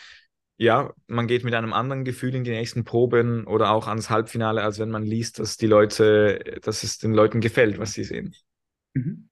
ja, 0.59 0.93
man 1.07 1.29
geht 1.29 1.45
mit 1.45 1.55
einem 1.55 1.73
anderen 1.73 2.05
Gefühl 2.05 2.35
in 2.35 2.43
die 2.43 2.51
nächsten 2.51 2.85
Proben 2.85 3.47
oder 3.47 3.71
auch 3.71 3.87
ans 3.87 4.11
Halbfinale, 4.11 4.63
als 4.63 4.81
wenn 4.81 4.91
man 4.91 5.05
liest, 5.05 5.39
dass 5.39 5.57
die 5.57 5.69
Leute, 5.69 6.59
dass 6.63 6.83
es 6.83 6.99
den 6.99 7.15
Leuten 7.15 7.41
gefällt, 7.41 7.79
was 7.79 7.93
sie 7.93 8.03
sehen. 8.03 8.35
Mhm. 8.93 9.29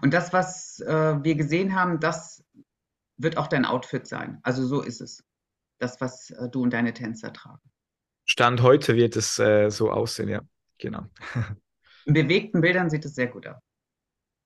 Und 0.00 0.14
das, 0.14 0.32
was 0.32 0.80
äh, 0.80 1.22
wir 1.22 1.34
gesehen 1.34 1.74
haben, 1.74 2.00
das 2.00 2.42
wird 3.18 3.36
auch 3.36 3.48
dein 3.48 3.66
Outfit 3.66 4.06
sein. 4.06 4.38
Also 4.42 4.66
so 4.66 4.80
ist 4.80 5.02
es. 5.02 5.22
Das, 5.78 6.00
was 6.00 6.30
äh, 6.30 6.48
du 6.48 6.62
und 6.62 6.72
deine 6.72 6.94
Tänzer 6.94 7.32
tragen. 7.32 7.60
Stand 8.24 8.62
heute 8.62 8.96
wird 8.96 9.16
es 9.16 9.38
äh, 9.38 9.68
so 9.68 9.90
aussehen, 9.90 10.30
ja. 10.30 10.40
Genau. 10.78 11.04
In 12.06 12.14
bewegten 12.14 12.62
Bildern 12.62 12.88
sieht 12.88 13.04
es 13.04 13.14
sehr 13.14 13.28
gut 13.28 13.46
aus. 13.46 13.60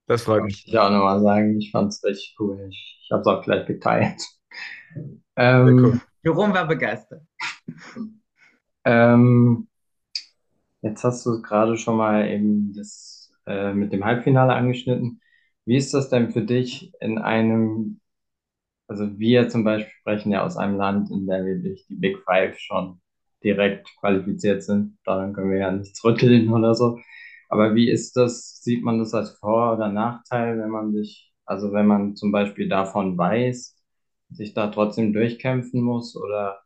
Das 0.06 0.22
freut 0.22 0.42
mich. 0.42 0.66
Ich 0.66 0.76
auch 0.76 0.90
nochmal 0.90 1.20
sagen, 1.22 1.56
ich 1.60 1.70
fand 1.70 1.92
es 1.92 2.02
richtig 2.02 2.34
cool. 2.40 2.66
Ich, 2.68 3.00
ich 3.04 3.10
habe 3.12 3.20
es 3.20 3.26
auch 3.26 3.44
gleich 3.44 3.66
geteilt. 3.66 4.20
Ähm, 5.36 5.78
cool. 5.78 6.00
Jerome 6.22 6.54
war 6.54 6.66
begeistert. 6.66 7.22
Ähm, 8.84 9.68
jetzt 10.82 11.04
hast 11.04 11.24
du 11.26 11.42
gerade 11.42 11.76
schon 11.76 11.96
mal 11.96 12.28
eben 12.28 12.72
das 12.74 13.32
äh, 13.46 13.72
mit 13.72 13.92
dem 13.92 14.04
Halbfinale 14.04 14.54
angeschnitten. 14.54 15.20
Wie 15.64 15.76
ist 15.76 15.94
das 15.94 16.08
denn 16.08 16.32
für 16.32 16.42
dich 16.42 16.92
in 17.00 17.18
einem, 17.18 18.00
also 18.88 19.18
wir 19.18 19.48
zum 19.48 19.64
Beispiel 19.64 19.92
sprechen 20.00 20.32
ja 20.32 20.44
aus 20.44 20.56
einem 20.56 20.76
Land, 20.76 21.10
in 21.10 21.26
dem 21.26 21.46
wir 21.46 21.58
durch 21.58 21.86
die 21.88 21.96
Big 21.96 22.18
Five 22.24 22.58
schon 22.58 23.00
direkt 23.44 23.88
qualifiziert 24.00 24.62
sind. 24.62 24.98
Daran 25.04 25.32
können 25.32 25.50
wir 25.50 25.58
ja 25.58 25.70
nichts 25.70 26.02
rütteln 26.04 26.52
oder 26.52 26.74
so. 26.74 26.98
Aber 27.48 27.74
wie 27.74 27.90
ist 27.90 28.16
das? 28.16 28.60
Sieht 28.62 28.82
man 28.82 28.98
das 28.98 29.14
als 29.14 29.30
Vor- 29.38 29.74
oder 29.74 29.88
Nachteil, 29.88 30.58
wenn 30.58 30.70
man 30.70 30.92
sich, 30.92 31.32
also 31.46 31.72
wenn 31.72 31.86
man 31.86 32.16
zum 32.16 32.32
Beispiel 32.32 32.68
davon 32.68 33.16
weiß, 33.16 33.77
sich 34.30 34.54
da 34.54 34.68
trotzdem 34.68 35.12
durchkämpfen 35.12 35.82
muss 35.82 36.16
oder 36.16 36.62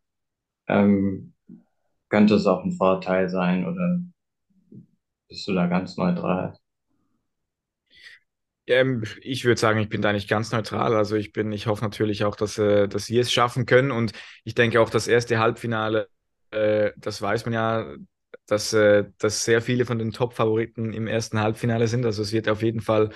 ähm, 0.69 1.35
könnte 2.11 2.35
es 2.37 2.47
auch 2.47 2.65
ein 2.65 2.73
Vorteil 2.73 3.29
sein 3.31 3.67
oder 3.67 4.01
bist 5.29 5.49
du 5.49 5.53
da 5.55 5.67
ganz 5.67 5.97
neutral? 5.97 6.57
Ähm, 8.67 9.03
ich 9.23 9.45
würde 9.45 9.61
sagen, 9.61 9.81
ich 9.81 9.89
bin 9.89 10.03
da 10.03 10.13
nicht 10.13 10.29
ganz 10.29 10.53
neutral. 10.53 10.95
Also 10.95 11.17
ich 11.17 11.33
bin, 11.33 11.53
ich 11.53 11.67
hoffe 11.67 11.83
natürlich 11.85 12.25
auch, 12.25 12.37
dass, 12.37 12.59
äh, 12.59 12.89
dass 12.89 13.07
sie 13.07 13.19
es 13.19 13.33
schaffen 13.33 13.67
können. 13.67 13.91
Und 13.91 14.13
ich 14.45 14.55
denke 14.55 14.81
auch, 14.81 14.91
das 14.91 15.09
erste 15.09 15.39
Halbfinale, 15.39 16.09
äh, 16.51 16.93
das 16.97 17.21
weiß 17.21 17.45
man 17.47 17.55
ja, 17.55 17.95
dass, 18.47 18.73
äh, 18.73 19.05
dass 19.19 19.45
sehr 19.45 19.63
viele 19.63 19.85
von 19.85 19.99
den 19.99 20.13
Top-Favoriten 20.13 20.93
im 20.93 21.07
ersten 21.09 21.41
Halbfinale 21.41 21.89
sind. 21.89 22.05
Also 22.07 22.23
es 22.23 22.33
wird 22.33 22.49
auf 22.49 22.63
jeden 22.63 22.81
Fall 22.81 23.11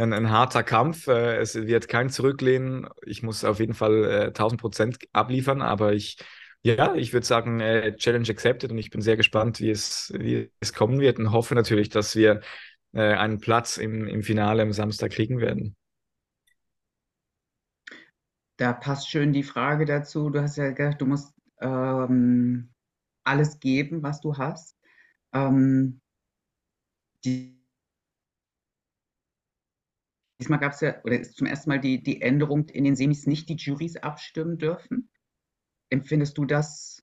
ein, 0.00 0.12
ein 0.12 0.30
harter 0.30 0.62
Kampf. 0.62 1.06
Äh, 1.08 1.36
es 1.38 1.54
wird 1.54 1.88
kein 1.88 2.10
Zurücklehnen. 2.10 2.88
Ich 3.06 3.22
muss 3.22 3.44
auf 3.44 3.60
jeden 3.60 3.74
Fall 3.74 4.04
äh, 4.04 4.32
1000 4.32 4.60
Prozent 4.60 4.98
abliefern, 5.12 5.62
aber 5.62 5.92
ich, 5.92 6.18
ja, 6.62 6.94
ich 6.94 7.12
würde 7.12 7.26
sagen, 7.26 7.60
äh, 7.60 7.96
Challenge 7.96 8.28
accepted 8.30 8.70
und 8.70 8.78
ich 8.78 8.90
bin 8.90 9.00
sehr 9.02 9.16
gespannt, 9.16 9.60
wie 9.60 9.70
es, 9.70 10.12
wie 10.16 10.50
es 10.60 10.72
kommen 10.72 11.00
wird 11.00 11.18
und 11.18 11.32
hoffe 11.32 11.54
natürlich, 11.54 11.88
dass 11.90 12.16
wir 12.16 12.40
äh, 12.92 13.00
einen 13.14 13.38
Platz 13.40 13.76
im, 13.76 14.06
im 14.06 14.22
Finale 14.22 14.62
am 14.62 14.72
Samstag 14.72 15.12
kriegen 15.12 15.40
werden. 15.40 15.76
Da 18.58 18.72
passt 18.74 19.08
schön 19.10 19.32
die 19.32 19.42
Frage 19.42 19.86
dazu. 19.86 20.30
Du 20.30 20.40
hast 20.42 20.56
ja 20.56 20.70
gesagt, 20.70 21.00
du 21.00 21.06
musst 21.06 21.34
ähm, 21.60 22.70
alles 23.24 23.58
geben, 23.58 24.02
was 24.02 24.20
du 24.20 24.36
hast. 24.36 24.76
Ähm, 25.32 26.00
die 27.24 27.59
Diesmal 30.40 30.58
gab 30.58 30.72
es 30.72 30.80
ja, 30.80 31.00
oder 31.04 31.20
ist 31.20 31.36
zum 31.36 31.46
ersten 31.46 31.68
Mal 31.68 31.80
die, 31.80 32.02
die 32.02 32.22
Änderung 32.22 32.66
in 32.70 32.84
den 32.84 32.96
Semis 32.96 33.26
nicht 33.26 33.50
die 33.50 33.56
Juries 33.56 33.96
abstimmen 33.98 34.56
dürfen. 34.56 35.10
Empfindest 35.90 36.38
du 36.38 36.46
das 36.46 37.02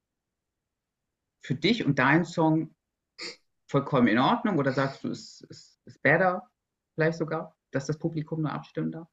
für 1.44 1.54
dich 1.54 1.86
und 1.86 2.00
deinen 2.00 2.26
Song 2.26 2.76
vollkommen 3.68 4.08
in 4.08 4.18
Ordnung 4.18 4.58
oder 4.58 4.74
sagst 4.74 5.04
du, 5.04 5.10
es 5.10 5.42
ist, 5.50 5.80
ist 5.86 6.02
better, 6.02 6.50
vielleicht 6.96 7.20
sogar, 7.20 7.56
dass 7.72 7.86
das 7.86 8.00
Publikum 8.00 8.42
nur 8.42 8.52
abstimmen 8.52 8.92
darf? 8.92 9.08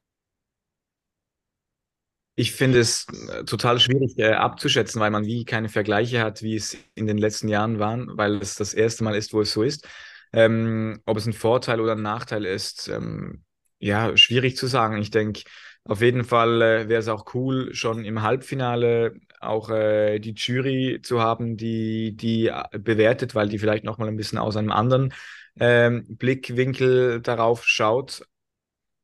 Ich 2.37 2.51
finde 2.51 2.79
es 2.79 3.05
äh, 3.29 3.43
total 3.45 3.79
schwierig 3.79 4.17
äh, 4.17 4.33
abzuschätzen, 4.33 4.99
weil 4.99 5.11
man 5.11 5.25
wie 5.25 5.45
keine 5.45 5.69
Vergleiche 5.69 6.21
hat, 6.21 6.41
wie 6.41 6.55
es 6.55 6.75
in 6.95 7.05
den 7.05 7.19
letzten 7.19 7.47
Jahren 7.47 7.77
waren, 7.77 8.17
weil 8.17 8.41
es 8.41 8.55
das 8.55 8.73
erste 8.73 9.03
Mal 9.03 9.15
ist, 9.15 9.33
wo 9.33 9.41
es 9.41 9.53
so 9.53 9.61
ist. 9.61 9.87
Ähm, 10.33 11.01
ob 11.05 11.15
es 11.15 11.27
ein 11.27 11.33
Vorteil 11.33 11.79
oder 11.79 11.93
ein 11.93 12.01
Nachteil 12.01 12.43
ist, 12.43 12.89
ähm, 12.89 13.44
ja, 13.79 14.15
schwierig 14.17 14.57
zu 14.57 14.67
sagen. 14.67 14.97
Ich 14.97 15.11
denke, 15.11 15.43
auf 15.83 16.01
jeden 16.01 16.23
Fall 16.23 16.61
äh, 16.61 16.89
wäre 16.89 16.99
es 16.99 17.07
auch 17.07 17.33
cool, 17.35 17.73
schon 17.73 18.05
im 18.05 18.23
Halbfinale 18.23 19.13
auch 19.39 19.69
äh, 19.69 20.19
die 20.19 20.33
Jury 20.33 20.99
zu 21.03 21.21
haben, 21.21 21.57
die, 21.57 22.15
die 22.15 22.47
äh, 22.47 22.79
bewertet, 22.79 23.35
weil 23.35 23.49
die 23.49 23.59
vielleicht 23.59 23.83
nochmal 23.83 24.07
ein 24.07 24.17
bisschen 24.17 24.39
aus 24.39 24.57
einem 24.57 24.71
anderen 24.71 25.13
ähm, 25.59 26.05
Blickwinkel 26.09 27.21
darauf 27.21 27.65
schaut. 27.65 28.25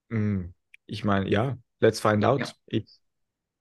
Hm, 0.09 0.53
ich 0.87 1.03
meine, 1.03 1.29
ja, 1.29 1.57
let's 1.79 1.99
find 1.99 2.25
out. 2.25 2.41
Ja. 2.41 2.53
Ich, 2.65 2.99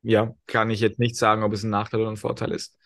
ja, 0.02 0.35
kann 0.47 0.71
ich 0.71 0.81
jetzt 0.81 0.99
nicht 0.99 1.17
sagen, 1.17 1.43
ob 1.43 1.52
es 1.52 1.62
ein 1.62 1.71
Nachteil 1.71 2.00
oder 2.00 2.11
ein 2.11 2.17
Vorteil 2.17 2.52
ist. 2.52 2.76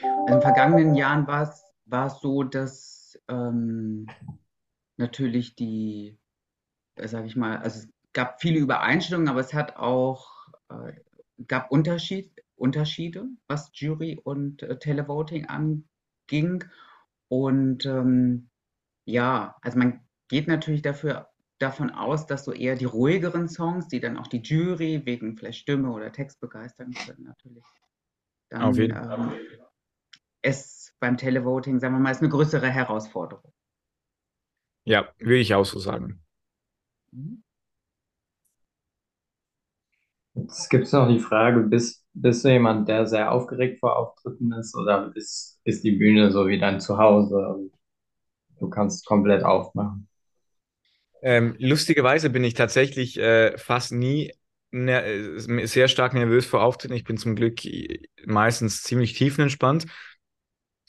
In 0.00 0.26
den 0.26 0.40
vergangenen 0.40 0.94
Jahren 0.94 1.26
war 1.26 1.42
es, 1.42 1.62
war 1.84 2.06
es 2.06 2.20
so, 2.20 2.42
dass 2.42 3.18
ähm, 3.28 4.06
natürlich 4.96 5.54
die 5.54 6.18
sage 6.96 7.26
ich 7.26 7.36
mal, 7.36 7.58
also 7.58 7.80
es 7.80 7.88
gab 8.12 8.40
viele 8.40 8.58
Übereinstimmungen, 8.58 9.28
aber 9.28 9.40
es 9.40 9.54
hat 9.54 9.76
auch, 9.76 10.48
äh, 10.68 10.92
gab 11.46 11.70
Unterschied, 11.70 12.30
Unterschiede, 12.56 13.26
was 13.48 13.70
Jury 13.74 14.20
und 14.22 14.62
äh, 14.62 14.78
Televoting 14.78 15.46
anging. 15.46 16.64
Und 17.28 17.86
ähm, 17.86 18.50
ja, 19.04 19.56
also 19.62 19.78
man 19.78 20.00
geht 20.28 20.48
natürlich 20.48 20.82
dafür 20.82 21.28
davon 21.58 21.90
aus, 21.90 22.26
dass 22.26 22.44
so 22.44 22.52
eher 22.52 22.76
die 22.76 22.84
ruhigeren 22.84 23.48
Songs, 23.48 23.88
die 23.88 24.00
dann 24.00 24.18
auch 24.18 24.26
die 24.26 24.42
Jury 24.42 25.02
wegen 25.04 25.36
vielleicht 25.36 25.60
Stimme 25.60 25.90
oder 25.90 26.12
Text 26.12 26.40
begeistern 26.40 26.92
können, 26.92 27.24
natürlich. 27.24 27.64
Dann, 28.48 28.62
Auf 28.62 28.76
jeden 28.76 28.94
Fall. 28.94 29.18
Ähm, 29.18 29.32
es 30.42 30.94
beim 31.00 31.16
Televoting, 31.16 31.80
sagen 31.80 31.94
wir 31.94 32.00
mal, 32.00 32.10
ist 32.10 32.20
eine 32.20 32.28
größere 32.28 32.68
Herausforderung. 32.68 33.52
Ja, 34.84 35.08
würde 35.18 35.38
ich 35.38 35.54
auch 35.54 35.64
so 35.64 35.78
sagen. 35.78 36.21
Jetzt 40.34 40.70
gibt 40.70 40.86
es 40.86 40.92
noch 40.92 41.08
die 41.08 41.20
Frage, 41.20 41.60
bist, 41.60 42.04
bist 42.14 42.44
du 42.44 42.48
jemand, 42.50 42.88
der 42.88 43.06
sehr 43.06 43.30
aufgeregt 43.32 43.80
vor 43.80 43.96
Auftritten 43.96 44.52
ist 44.52 44.74
oder 44.74 45.12
ist, 45.14 45.60
ist 45.64 45.84
die 45.84 45.92
Bühne 45.92 46.30
so 46.30 46.46
wie 46.48 46.58
dein 46.58 46.80
Zuhause 46.80 47.36
und 47.36 47.72
du 48.58 48.70
kannst 48.70 49.06
komplett 49.06 49.44
aufmachen? 49.44 50.08
Ähm, 51.22 51.54
lustigerweise 51.58 52.30
bin 52.30 52.44
ich 52.44 52.54
tatsächlich 52.54 53.18
äh, 53.18 53.56
fast 53.58 53.92
nie 53.92 54.32
äh, 54.72 55.38
sehr 55.66 55.88
stark 55.88 56.14
nervös 56.14 56.46
vor 56.46 56.62
Auftritten. 56.62 56.94
Ich 56.94 57.04
bin 57.04 57.18
zum 57.18 57.36
Glück 57.36 57.60
meistens 58.24 58.82
ziemlich 58.82 59.12
tiefenentspannt. 59.14 59.86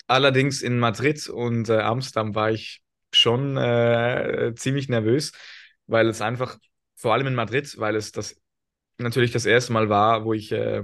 Allerdings 0.07 0.61
in 0.61 0.79
Madrid 0.79 1.27
und 1.29 1.69
äh, 1.69 1.79
Amsterdam 1.79 2.35
war 2.35 2.51
ich 2.51 2.81
schon 3.13 3.57
äh, 3.57 4.53
ziemlich 4.55 4.89
nervös 4.89 5.31
weil 5.87 6.07
es 6.07 6.21
einfach, 6.21 6.57
vor 6.95 7.13
allem 7.13 7.27
in 7.27 7.35
Madrid, 7.35 7.75
weil 7.77 7.95
es 7.95 8.11
das 8.11 8.41
natürlich 8.97 9.31
das 9.31 9.45
erste 9.45 9.73
Mal 9.73 9.89
war, 9.89 10.25
wo 10.25 10.33
ich, 10.33 10.51
äh, 10.51 10.83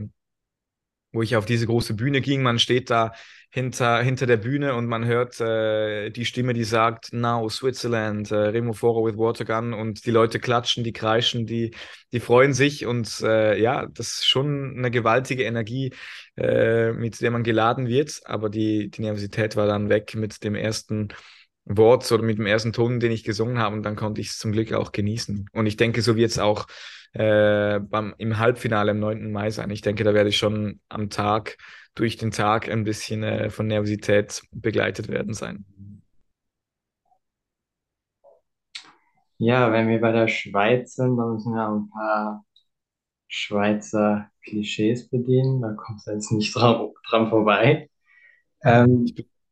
wo 1.11 1.21
ich 1.21 1.35
auf 1.35 1.45
diese 1.45 1.65
große 1.65 1.95
Bühne 1.95 2.21
ging. 2.21 2.41
Man 2.43 2.59
steht 2.59 2.89
da 2.89 3.13
hinter, 3.51 4.01
hinter 4.03 4.27
der 4.27 4.37
Bühne 4.37 4.75
und 4.75 4.85
man 4.85 5.05
hört 5.05 5.39
äh, 5.41 6.11
die 6.11 6.25
Stimme, 6.25 6.53
die 6.53 6.63
sagt, 6.63 7.13
Now 7.13 7.49
Switzerland, 7.49 8.29
äh, 8.31 8.35
Remo 8.35 8.73
Foro 8.73 9.05
with 9.05 9.17
Watergun 9.17 9.73
und 9.73 10.05
die 10.05 10.11
Leute 10.11 10.39
klatschen, 10.39 10.83
die 10.83 10.93
kreischen, 10.93 11.47
die, 11.47 11.73
die 12.11 12.19
freuen 12.19 12.53
sich. 12.53 12.85
Und 12.85 13.21
äh, 13.21 13.59
ja, 13.59 13.87
das 13.87 14.19
ist 14.19 14.27
schon 14.27 14.75
eine 14.77 14.91
gewaltige 14.91 15.43
Energie, 15.43 15.93
äh, 16.37 16.91
mit 16.93 17.21
der 17.21 17.31
man 17.31 17.43
geladen 17.43 17.87
wird, 17.87 18.21
aber 18.25 18.49
die, 18.49 18.89
die 18.89 19.01
Nervosität 19.01 19.55
war 19.55 19.65
dann 19.65 19.89
weg 19.89 20.13
mit 20.15 20.43
dem 20.43 20.53
ersten 20.53 21.07
Wort 21.69 22.11
oder 22.11 22.23
mit 22.23 22.39
dem 22.39 22.47
ersten 22.47 22.73
Ton, 22.73 22.99
den 22.99 23.11
ich 23.11 23.23
gesungen 23.23 23.59
habe, 23.59 23.75
und 23.75 23.83
dann 23.83 23.95
konnte 23.95 24.21
ich 24.21 24.29
es 24.29 24.39
zum 24.39 24.51
Glück 24.51 24.73
auch 24.73 24.91
genießen. 24.91 25.49
Und 25.53 25.65
ich 25.67 25.77
denke, 25.77 26.01
so 26.01 26.15
wird 26.15 26.31
es 26.31 26.39
auch 26.39 26.67
äh, 27.13 27.79
beim, 27.79 28.15
im 28.17 28.37
Halbfinale 28.39 28.91
am 28.91 28.99
9. 28.99 29.31
Mai 29.31 29.51
sein. 29.51 29.69
Ich 29.69 29.81
denke, 29.81 30.03
da 30.03 30.13
werde 30.13 30.29
ich 30.29 30.37
schon 30.37 30.79
am 30.89 31.09
Tag 31.09 31.57
durch 31.95 32.17
den 32.17 32.31
Tag 32.31 32.69
ein 32.69 32.83
bisschen 32.83 33.23
äh, 33.23 33.49
von 33.49 33.67
Nervosität 33.67 34.41
begleitet 34.51 35.09
werden 35.09 35.33
sein. 35.33 35.65
Ja, 39.37 39.71
wenn 39.71 39.87
wir 39.87 40.01
bei 40.01 40.11
der 40.11 40.27
Schweiz 40.27 40.95
sind, 40.95 41.17
dann 41.17 41.33
müssen 41.33 41.53
wir 41.53 41.67
ein 41.67 41.89
paar 41.89 42.45
Schweizer 43.27 44.29
Klischees 44.43 45.07
bedienen. 45.07 45.61
Da 45.61 45.73
kommst 45.73 46.07
du 46.07 46.11
jetzt 46.11 46.31
nicht 46.31 46.53
dran, 46.55 46.89
dran 47.09 47.29
vorbei. 47.29 47.89
Ähm, 48.63 49.05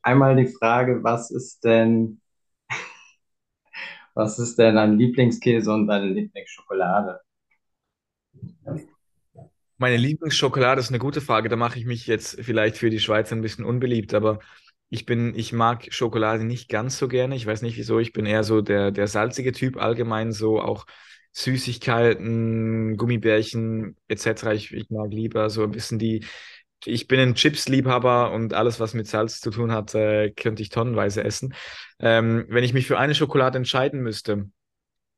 einmal 0.08 0.36
die 0.36 0.48
Frage, 0.48 1.04
was 1.04 1.32
ist 1.32 1.64
denn, 1.64 2.22
was 4.16 4.40
ist 4.40 4.58
denn 4.58 4.76
dein 4.76 4.98
Lieblingskäse 4.98 5.72
und 5.72 5.88
deine 5.88 6.08
Lieblingsschokolade? 6.08 7.22
Meine 9.78 9.98
Lieblingsschokolade 9.98 10.80
ist 10.82 10.90
eine 10.90 11.00
gute 11.00 11.22
Frage. 11.22 11.50
Da 11.50 11.56
mache 11.56 11.78
ich 11.80 11.86
mich 11.86 12.08
jetzt 12.08 12.40
vielleicht 12.42 12.78
für 12.78 12.90
die 12.90 13.00
Schweiz 13.00 13.32
ein 13.32 13.42
bisschen 13.42 13.66
unbeliebt, 13.66 14.14
aber 14.14 14.40
ich 14.90 15.06
bin, 15.06 15.36
ich 15.36 15.54
mag 15.54 15.88
Schokolade 15.94 16.44
nicht 16.46 16.70
ganz 16.70 16.98
so 16.98 17.08
gerne. 17.08 17.36
Ich 17.36 17.46
weiß 17.46 17.62
nicht 17.62 17.78
wieso. 17.78 18.00
Ich 18.00 18.14
bin 18.14 18.26
eher 18.26 18.44
so 18.44 18.62
der, 18.62 18.92
der 18.92 19.08
salzige 19.08 19.52
Typ 19.52 19.78
allgemein, 19.78 20.32
so 20.32 20.60
auch 20.62 20.86
Süßigkeiten, 21.34 22.98
Gummibärchen 22.98 23.96
etc. 24.08 24.54
Ich, 24.54 24.74
ich 24.74 24.90
mag 24.90 25.12
lieber 25.12 25.50
so 25.50 25.64
ein 25.64 25.72
bisschen 25.72 26.00
die. 26.00 26.26
Ich 26.86 27.08
bin 27.08 27.20
ein 27.20 27.36
Chips-Liebhaber 27.36 28.32
und 28.32 28.54
alles, 28.54 28.80
was 28.80 28.94
mit 28.94 29.08
Salz 29.08 29.42
zu 29.42 29.50
tun 29.52 29.72
hat, 29.72 29.96
äh, 29.96 30.32
könnte 30.32 30.62
ich 30.62 30.70
tonnenweise 30.70 31.24
essen. 31.24 31.54
Ähm, 32.00 32.46
wenn 32.50 32.64
ich 32.64 32.74
mich 32.74 32.88
für 32.88 33.00
eine 33.00 33.16
Schokolade 33.16 33.58
entscheiden 33.58 34.02
müsste, 34.02 34.50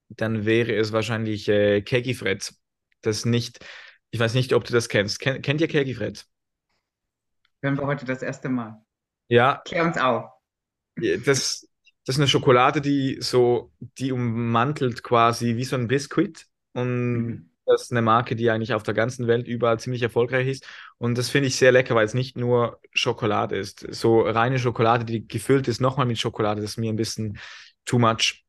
dann 0.10 0.46
wäre 0.46 0.74
es 0.75 0.92
wahrscheinlich 0.94 1.50
äh, 1.50 1.82
Kegi 1.82 2.16
Fred. 2.16 2.54
Das 3.01 3.25
nicht, 3.25 3.60
ich 4.12 4.20
weiß 4.20 4.34
nicht, 4.36 4.54
ob 4.54 4.66
du 4.66 4.74
das 4.74 4.89
kennst. 4.89 5.20
Ken, 5.20 5.42
kennt 5.42 5.62
ihr 5.62 5.68
Kegi 5.70 5.96
Fred? 5.96 6.25
Hören 7.62 7.78
wir 7.78 7.86
heute 7.88 8.06
das 8.06 8.22
erste 8.22 8.50
Mal. 8.50 8.82
Ja. 9.30 9.66
Klär 9.66 9.86
uns 9.86 9.98
auf. 9.98 10.32
Das, 10.96 11.25
das 12.06 12.16
ist 12.16 12.18
eine 12.20 12.28
Schokolade, 12.28 12.82
die 12.82 13.18
so, 13.22 13.72
die 13.98 14.12
ummantelt 14.12 15.04
quasi 15.04 15.56
wie 15.56 15.63
so 15.63 15.75
ein 15.75 15.88
Biskuit. 15.88 16.46
Und 16.74 17.20
Mhm. 17.20 17.49
Das 17.69 17.83
ist 17.83 17.91
eine 17.91 18.01
Marke, 18.01 18.35
die 18.35 18.49
eigentlich 18.49 18.73
auf 18.73 18.83
der 18.83 18.93
ganzen 18.93 19.27
Welt 19.27 19.47
überall 19.47 19.79
ziemlich 19.79 20.01
erfolgreich 20.01 20.47
ist. 20.47 20.67
Und 20.97 21.17
das 21.17 21.29
finde 21.29 21.47
ich 21.47 21.55
sehr 21.55 21.71
lecker, 21.71 21.95
weil 21.95 22.05
es 22.05 22.13
nicht 22.13 22.38
nur 22.38 22.79
Schokolade 22.91 23.55
ist. 23.57 23.85
So 23.91 24.21
reine 24.21 24.59
Schokolade, 24.59 25.05
die 25.05 25.27
gefüllt 25.27 25.67
ist, 25.67 25.79
nochmal 25.81 26.05
mit 26.05 26.17
Schokolade, 26.19 26.61
das 26.61 26.71
ist 26.71 26.77
mir 26.77 26.91
ein 26.91 26.95
bisschen 26.95 27.39
too 27.85 27.99
much. 27.99 28.45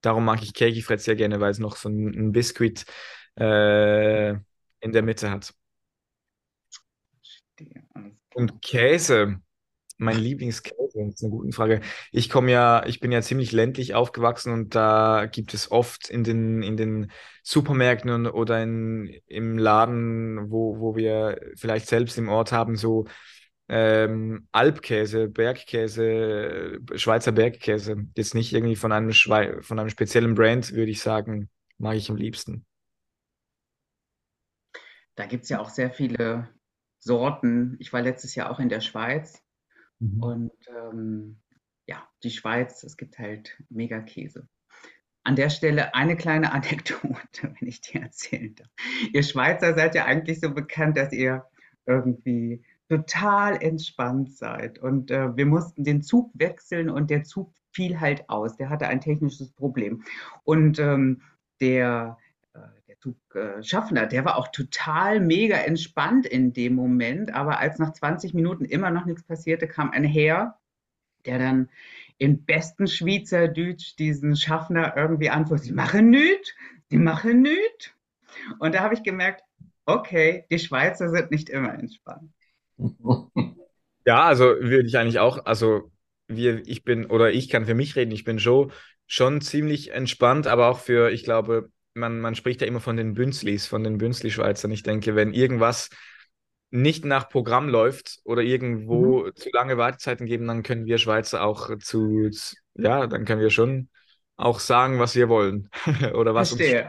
Darum 0.00 0.24
mag 0.24 0.42
ich 0.42 0.54
Kegi 0.54 0.82
Fred 0.82 1.00
sehr 1.00 1.16
gerne, 1.16 1.40
weil 1.40 1.50
es 1.52 1.58
noch 1.58 1.76
so 1.76 1.88
ein, 1.88 2.32
Biskuit 2.32 2.84
äh, 3.38 4.30
in 4.32 4.92
der 4.92 5.02
Mitte 5.02 5.30
hat. 5.30 5.54
Und 8.34 8.60
Käse, 8.62 9.40
mein 10.04 10.18
Lieblingskäse, 10.18 10.76
das 10.94 11.14
ist 11.14 11.22
eine 11.22 11.30
gute 11.30 11.52
Frage. 11.52 11.80
Ich 12.12 12.30
komme 12.30 12.50
ja, 12.52 12.84
ich 12.86 13.00
bin 13.00 13.12
ja 13.12 13.22
ziemlich 13.22 13.52
ländlich 13.52 13.94
aufgewachsen 13.94 14.52
und 14.52 14.74
da 14.74 15.26
gibt 15.26 15.54
es 15.54 15.70
oft 15.70 16.08
in 16.10 16.24
den, 16.24 16.62
in 16.62 16.76
den 16.76 17.10
Supermärkten 17.42 18.26
oder 18.26 18.62
in, 18.62 19.20
im 19.26 19.58
Laden, 19.58 20.50
wo, 20.50 20.78
wo 20.78 20.96
wir 20.96 21.40
vielleicht 21.56 21.88
selbst 21.88 22.18
im 22.18 22.28
Ort 22.28 22.52
haben, 22.52 22.76
so 22.76 23.06
ähm, 23.68 24.46
Alpkäse, 24.52 25.28
Bergkäse, 25.28 26.80
Schweizer 26.96 27.32
Bergkäse. 27.32 28.06
Jetzt 28.16 28.34
nicht 28.34 28.52
irgendwie 28.52 28.76
von 28.76 28.92
einem, 28.92 29.12
Schwei 29.12 29.60
von 29.62 29.78
einem 29.78 29.88
speziellen 29.88 30.34
Brand, 30.34 30.72
würde 30.72 30.90
ich 30.90 31.00
sagen, 31.00 31.48
mag 31.78 31.96
ich 31.96 32.10
am 32.10 32.16
liebsten. 32.16 32.66
Da 35.14 35.26
gibt 35.26 35.44
es 35.44 35.48
ja 35.48 35.60
auch 35.60 35.70
sehr 35.70 35.90
viele 35.90 36.48
Sorten. 36.98 37.76
Ich 37.78 37.92
war 37.92 38.02
letztes 38.02 38.34
Jahr 38.34 38.50
auch 38.50 38.58
in 38.58 38.68
der 38.68 38.80
Schweiz 38.80 39.43
und 40.00 40.52
ähm, 40.68 41.38
ja, 41.86 42.08
die 42.22 42.30
Schweiz, 42.30 42.82
es 42.82 42.96
gibt 42.96 43.18
halt 43.18 43.56
mega 43.68 44.00
Käse. 44.00 44.48
An 45.22 45.36
der 45.36 45.50
Stelle 45.50 45.94
eine 45.94 46.16
kleine 46.16 46.52
Anekdote, 46.52 47.54
wenn 47.58 47.68
ich 47.68 47.80
dir 47.80 48.02
erzählen 48.02 48.54
darf. 48.54 48.68
Ihr 49.12 49.22
Schweizer 49.22 49.74
seid 49.74 49.94
ja 49.94 50.04
eigentlich 50.04 50.40
so 50.40 50.52
bekannt, 50.52 50.96
dass 50.96 51.12
ihr 51.12 51.44
irgendwie 51.86 52.62
total 52.88 53.62
entspannt 53.62 54.36
seid. 54.36 54.78
Und 54.78 55.10
äh, 55.10 55.36
wir 55.36 55.46
mussten 55.46 55.84
den 55.84 56.02
Zug 56.02 56.30
wechseln 56.34 56.90
und 56.90 57.10
der 57.10 57.24
Zug 57.24 57.52
fiel 57.72 58.00
halt 58.00 58.28
aus. 58.28 58.56
Der 58.56 58.68
hatte 58.68 58.88
ein 58.88 59.00
technisches 59.00 59.52
Problem. 59.52 60.02
Und 60.44 60.78
ähm, 60.78 61.22
der, 61.60 62.18
äh, 63.06 63.12
der 63.34 63.60
Zugschaffner, 63.60 64.06
der 64.06 64.24
war 64.24 64.36
auch 64.36 64.48
total 64.48 65.20
mega 65.20 65.56
entspannt 65.56 66.26
in 66.26 66.52
dem 66.52 66.74
Moment. 66.74 67.34
Aber 67.34 67.58
als 67.58 67.78
nach 67.78 67.92
20 67.92 68.34
Minuten 68.34 68.64
immer 68.64 68.90
noch 68.90 69.06
nichts 69.06 69.22
passierte, 69.22 69.68
kam 69.68 69.90
ein 69.90 70.04
Herr, 70.04 70.58
der 71.26 71.38
dann 71.38 71.70
im 72.18 72.44
besten 72.44 72.86
Schweizerdeutsch 72.86 73.96
diesen 73.98 74.36
Schaffner 74.36 74.96
irgendwie 74.96 75.30
antwortet, 75.30 75.66
sie 75.66 75.72
machen 75.72 76.10
nüt, 76.10 76.54
sie 76.90 76.98
machen 76.98 77.42
nüt. 77.42 77.94
Und 78.58 78.74
da 78.74 78.80
habe 78.80 78.94
ich 78.94 79.02
gemerkt, 79.02 79.42
okay, 79.86 80.44
die 80.50 80.58
Schweizer 80.58 81.08
sind 81.10 81.30
nicht 81.30 81.48
immer 81.50 81.74
entspannt. 81.74 82.32
Ja, 84.06 84.24
also 84.24 84.44
würde 84.44 84.86
ich 84.86 84.98
eigentlich 84.98 85.18
auch, 85.18 85.46
also 85.46 85.90
wir, 86.28 86.62
ich 86.66 86.84
bin, 86.84 87.06
oder 87.06 87.32
ich 87.32 87.48
kann 87.48 87.64
für 87.64 87.74
mich 87.74 87.96
reden, 87.96 88.10
ich 88.10 88.24
bin 88.24 88.38
schon, 88.38 88.70
schon 89.06 89.40
ziemlich 89.40 89.92
entspannt, 89.92 90.46
aber 90.46 90.68
auch 90.68 90.78
für, 90.78 91.10
ich 91.10 91.24
glaube, 91.24 91.70
man, 91.94 92.20
man 92.20 92.34
spricht 92.34 92.60
ja 92.60 92.66
immer 92.66 92.80
von 92.80 92.96
den 92.96 93.14
Bünzlis, 93.14 93.66
von 93.66 93.84
den 93.84 93.98
Bünzli-Schweizern. 93.98 94.70
Ich 94.72 94.82
denke, 94.82 95.14
wenn 95.16 95.32
irgendwas 95.32 95.90
nicht 96.70 97.04
nach 97.04 97.28
Programm 97.28 97.68
läuft 97.68 98.20
oder 98.24 98.42
irgendwo 98.42 99.30
Mhm. 99.30 99.32
zu 99.32 99.50
lange 99.52 99.78
Wartezeiten 99.78 100.26
geben, 100.26 100.46
dann 100.48 100.62
können 100.62 100.86
wir 100.86 100.98
Schweizer 100.98 101.44
auch 101.44 101.76
zu, 101.78 102.30
zu- 102.30 102.56
ja, 102.74 103.06
dann 103.06 103.24
können 103.24 103.40
wir 103.40 103.50
schon 103.50 103.88
auch 104.36 104.58
sagen, 104.60 104.98
was 104.98 105.14
wir 105.14 105.28
wollen 105.28 105.70
oder 106.14 106.34
was 106.34 106.52
uns 106.52 106.66
Verstehe. 106.66 106.88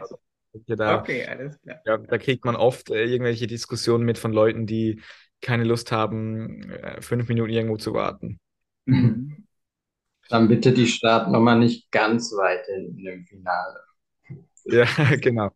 denke, 0.54 0.76
Da, 0.76 1.06
Okay, 1.06 1.24
alles 1.26 1.58
klar. 1.62 1.80
ja, 1.86 1.98
da 1.98 2.18
kriegt 2.18 2.44
man 2.44 2.56
oft 2.56 2.90
äh, 2.90 3.04
irgendwelche 3.04 3.46
Diskussionen 3.46 4.04
mit 4.04 4.18
von 4.18 4.32
Leuten, 4.32 4.66
die 4.66 5.02
keine 5.42 5.64
Lust 5.64 5.92
haben, 5.92 6.70
äh, 6.70 7.00
fünf 7.02 7.28
Minuten 7.28 7.50
irgendwo 7.52 7.76
zu 7.78 7.94
warten. 7.94 8.40
Mhm. 8.86 9.46
Dann 10.30 10.48
bitte 10.48 10.72
die 10.74 10.88
Startnummer 10.88 11.56
nicht 11.56 11.90
ganz 11.92 12.32
weit 12.32 12.66
hinten 12.66 13.06
im 13.06 13.26
Finale. 13.26 13.80
Ja, 14.66 14.84
genau. 15.20 15.50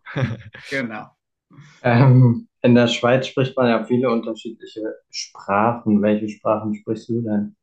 Genau. 0.68 1.10
Ähm, 1.82 2.48
in 2.62 2.74
der 2.76 2.88
Schweiz 2.88 3.26
spricht 3.28 3.56
man 3.56 3.68
ja 3.68 3.84
viele 3.84 4.10
unterschiedliche 4.10 4.96
Sprachen. 5.10 6.02
Welche 6.02 6.28
Sprachen 6.30 6.74
sprichst 6.74 7.08
du 7.10 7.22
denn? 7.22 7.56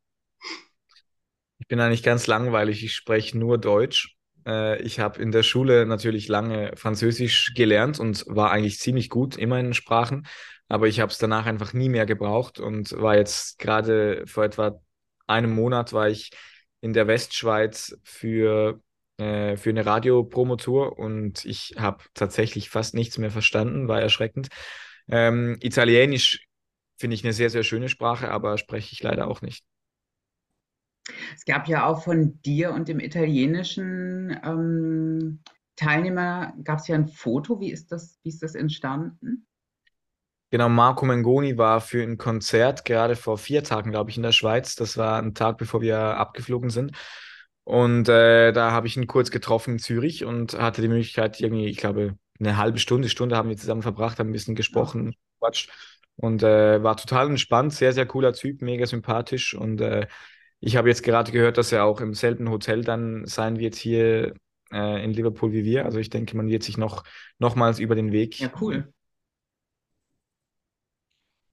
Ich 1.58 1.66
bin 1.68 1.80
eigentlich 1.80 2.02
ganz 2.02 2.26
langweilig. 2.26 2.84
Ich 2.84 2.94
spreche 2.94 3.36
nur 3.38 3.58
Deutsch. 3.58 4.16
Äh, 4.46 4.80
ich 4.82 5.00
habe 5.00 5.20
in 5.20 5.32
der 5.32 5.42
Schule 5.42 5.86
natürlich 5.86 6.28
lange 6.28 6.72
Französisch 6.76 7.52
gelernt 7.54 7.98
und 8.00 8.24
war 8.28 8.50
eigentlich 8.50 8.78
ziemlich 8.78 9.10
gut 9.10 9.36
immer 9.36 9.58
in 9.60 9.74
Sprachen, 9.74 10.26
aber 10.68 10.86
ich 10.88 11.00
habe 11.00 11.10
es 11.12 11.18
danach 11.18 11.46
einfach 11.46 11.72
nie 11.72 11.88
mehr 11.88 12.06
gebraucht 12.06 12.60
und 12.60 12.92
war 12.92 13.16
jetzt 13.16 13.58
gerade 13.58 14.24
vor 14.26 14.44
etwa 14.44 14.80
einem 15.26 15.54
Monat 15.54 15.92
war 15.92 16.08
ich 16.08 16.30
in 16.80 16.92
der 16.92 17.06
Westschweiz 17.06 17.98
für, 18.04 18.80
äh, 19.18 19.56
für 19.56 19.70
eine 19.70 19.84
Radiopromotour 19.84 20.98
und 20.98 21.44
ich 21.44 21.74
habe 21.78 22.04
tatsächlich 22.14 22.70
fast 22.70 22.94
nichts 22.94 23.18
mehr 23.18 23.30
verstanden, 23.30 23.88
war 23.88 24.00
erschreckend. 24.00 24.48
Ähm, 25.08 25.56
Italienisch 25.60 26.46
finde 26.96 27.14
ich 27.14 27.24
eine 27.24 27.32
sehr, 27.32 27.50
sehr 27.50 27.62
schöne 27.62 27.88
Sprache, 27.88 28.30
aber 28.30 28.58
spreche 28.58 28.92
ich 28.92 29.02
leider 29.02 29.28
auch 29.28 29.42
nicht. 29.42 29.64
Es 31.34 31.44
gab 31.44 31.68
ja 31.68 31.86
auch 31.86 32.04
von 32.04 32.40
dir 32.42 32.72
und 32.72 32.88
dem 32.88 33.00
italienischen 33.00 34.38
ähm, 34.44 35.40
Teilnehmer, 35.76 36.54
gab 36.64 36.80
es 36.80 36.88
ja 36.88 36.96
ein 36.96 37.08
Foto. 37.08 37.60
Wie 37.60 37.70
ist 37.70 37.92
das, 37.92 38.18
wie 38.22 38.28
ist 38.28 38.42
das 38.42 38.54
entstanden? 38.54 39.46
Genau, 40.50 40.68
Marco 40.70 41.04
Mengoni 41.04 41.58
war 41.58 41.80
für 41.80 42.02
ein 42.02 42.16
Konzert 42.16 42.84
gerade 42.86 43.16
vor 43.16 43.36
vier 43.36 43.62
Tagen, 43.62 43.90
glaube 43.90 44.10
ich, 44.10 44.16
in 44.16 44.22
der 44.22 44.32
Schweiz. 44.32 44.76
Das 44.76 44.96
war 44.96 45.20
ein 45.20 45.34
Tag, 45.34 45.58
bevor 45.58 45.82
wir 45.82 45.98
abgeflogen 45.98 46.70
sind. 46.70 46.92
Und 47.68 48.08
äh, 48.08 48.52
da 48.52 48.70
habe 48.72 48.86
ich 48.86 48.96
ihn 48.96 49.06
kurz 49.06 49.30
getroffen 49.30 49.72
in 49.74 49.78
Zürich 49.78 50.24
und 50.24 50.54
hatte 50.58 50.80
die 50.80 50.88
Möglichkeit, 50.88 51.38
irgendwie, 51.40 51.66
ich 51.66 51.76
glaube, 51.76 52.16
eine 52.40 52.56
halbe 52.56 52.78
Stunde, 52.78 53.08
Stunde 53.10 53.36
haben 53.36 53.50
wir 53.50 53.58
zusammen 53.58 53.82
verbracht, 53.82 54.18
haben 54.18 54.30
ein 54.30 54.32
bisschen 54.32 54.54
gesprochen, 54.54 55.14
Quatsch. 55.38 55.68
Und 56.16 56.42
äh, 56.42 56.82
war 56.82 56.96
total 56.96 57.28
entspannt, 57.28 57.74
sehr, 57.74 57.92
sehr 57.92 58.06
cooler 58.06 58.32
Typ, 58.32 58.62
mega 58.62 58.86
sympathisch. 58.86 59.54
Und 59.54 59.80
äh, 59.82 60.06
ich 60.60 60.76
habe 60.76 60.88
jetzt 60.88 61.02
gerade 61.02 61.30
gehört, 61.30 61.58
dass 61.58 61.70
er 61.70 61.84
auch 61.84 62.00
im 62.00 62.14
selben 62.14 62.48
Hotel 62.50 62.82
dann 62.84 63.26
sein 63.26 63.58
wird 63.58 63.74
hier 63.76 64.34
äh, 64.72 65.04
in 65.04 65.12
Liverpool 65.12 65.52
wie 65.52 65.64
wir. 65.64 65.84
Also 65.84 65.98
ich 65.98 66.08
denke, 66.10 66.36
man 66.38 66.48
wird 66.48 66.62
sich 66.62 66.78
noch 66.78 67.04
nochmals 67.38 67.80
über 67.80 67.94
den 67.94 68.12
Weg 68.12 68.40
Ja, 68.40 68.50
cool. 68.60 68.92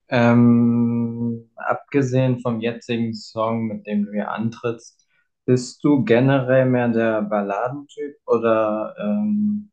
Ähm, 0.08 1.50
abgesehen 1.56 2.40
vom 2.40 2.60
jetzigen 2.60 3.12
Song, 3.14 3.66
mit 3.66 3.86
dem 3.86 4.06
du 4.06 4.12
hier 4.12 4.30
antrittst, 4.30 5.05
bist 5.46 5.82
du 5.84 6.04
generell 6.04 6.66
mehr 6.66 6.88
der 6.88 7.22
Balladentyp 7.22 8.16
oder 8.26 8.94
ähm, 9.00 9.70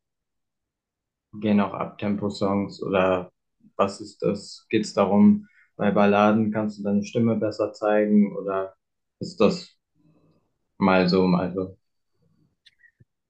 gehen 1.33 1.59
auch 1.59 1.73
Abtempo-Songs 1.73 2.81
oder 2.83 3.31
was 3.75 4.01
ist 4.01 4.21
das? 4.21 4.65
Geht 4.69 4.85
es 4.85 4.93
darum, 4.93 5.47
bei 5.75 5.91
Balladen 5.91 6.51
kannst 6.51 6.79
du 6.79 6.83
deine 6.83 7.03
Stimme 7.03 7.35
besser 7.35 7.73
zeigen 7.73 8.35
oder 8.37 8.75
ist 9.19 9.39
das 9.39 9.77
mal 10.77 11.07
so, 11.09 11.25
mal 11.27 11.51
so? 11.53 11.77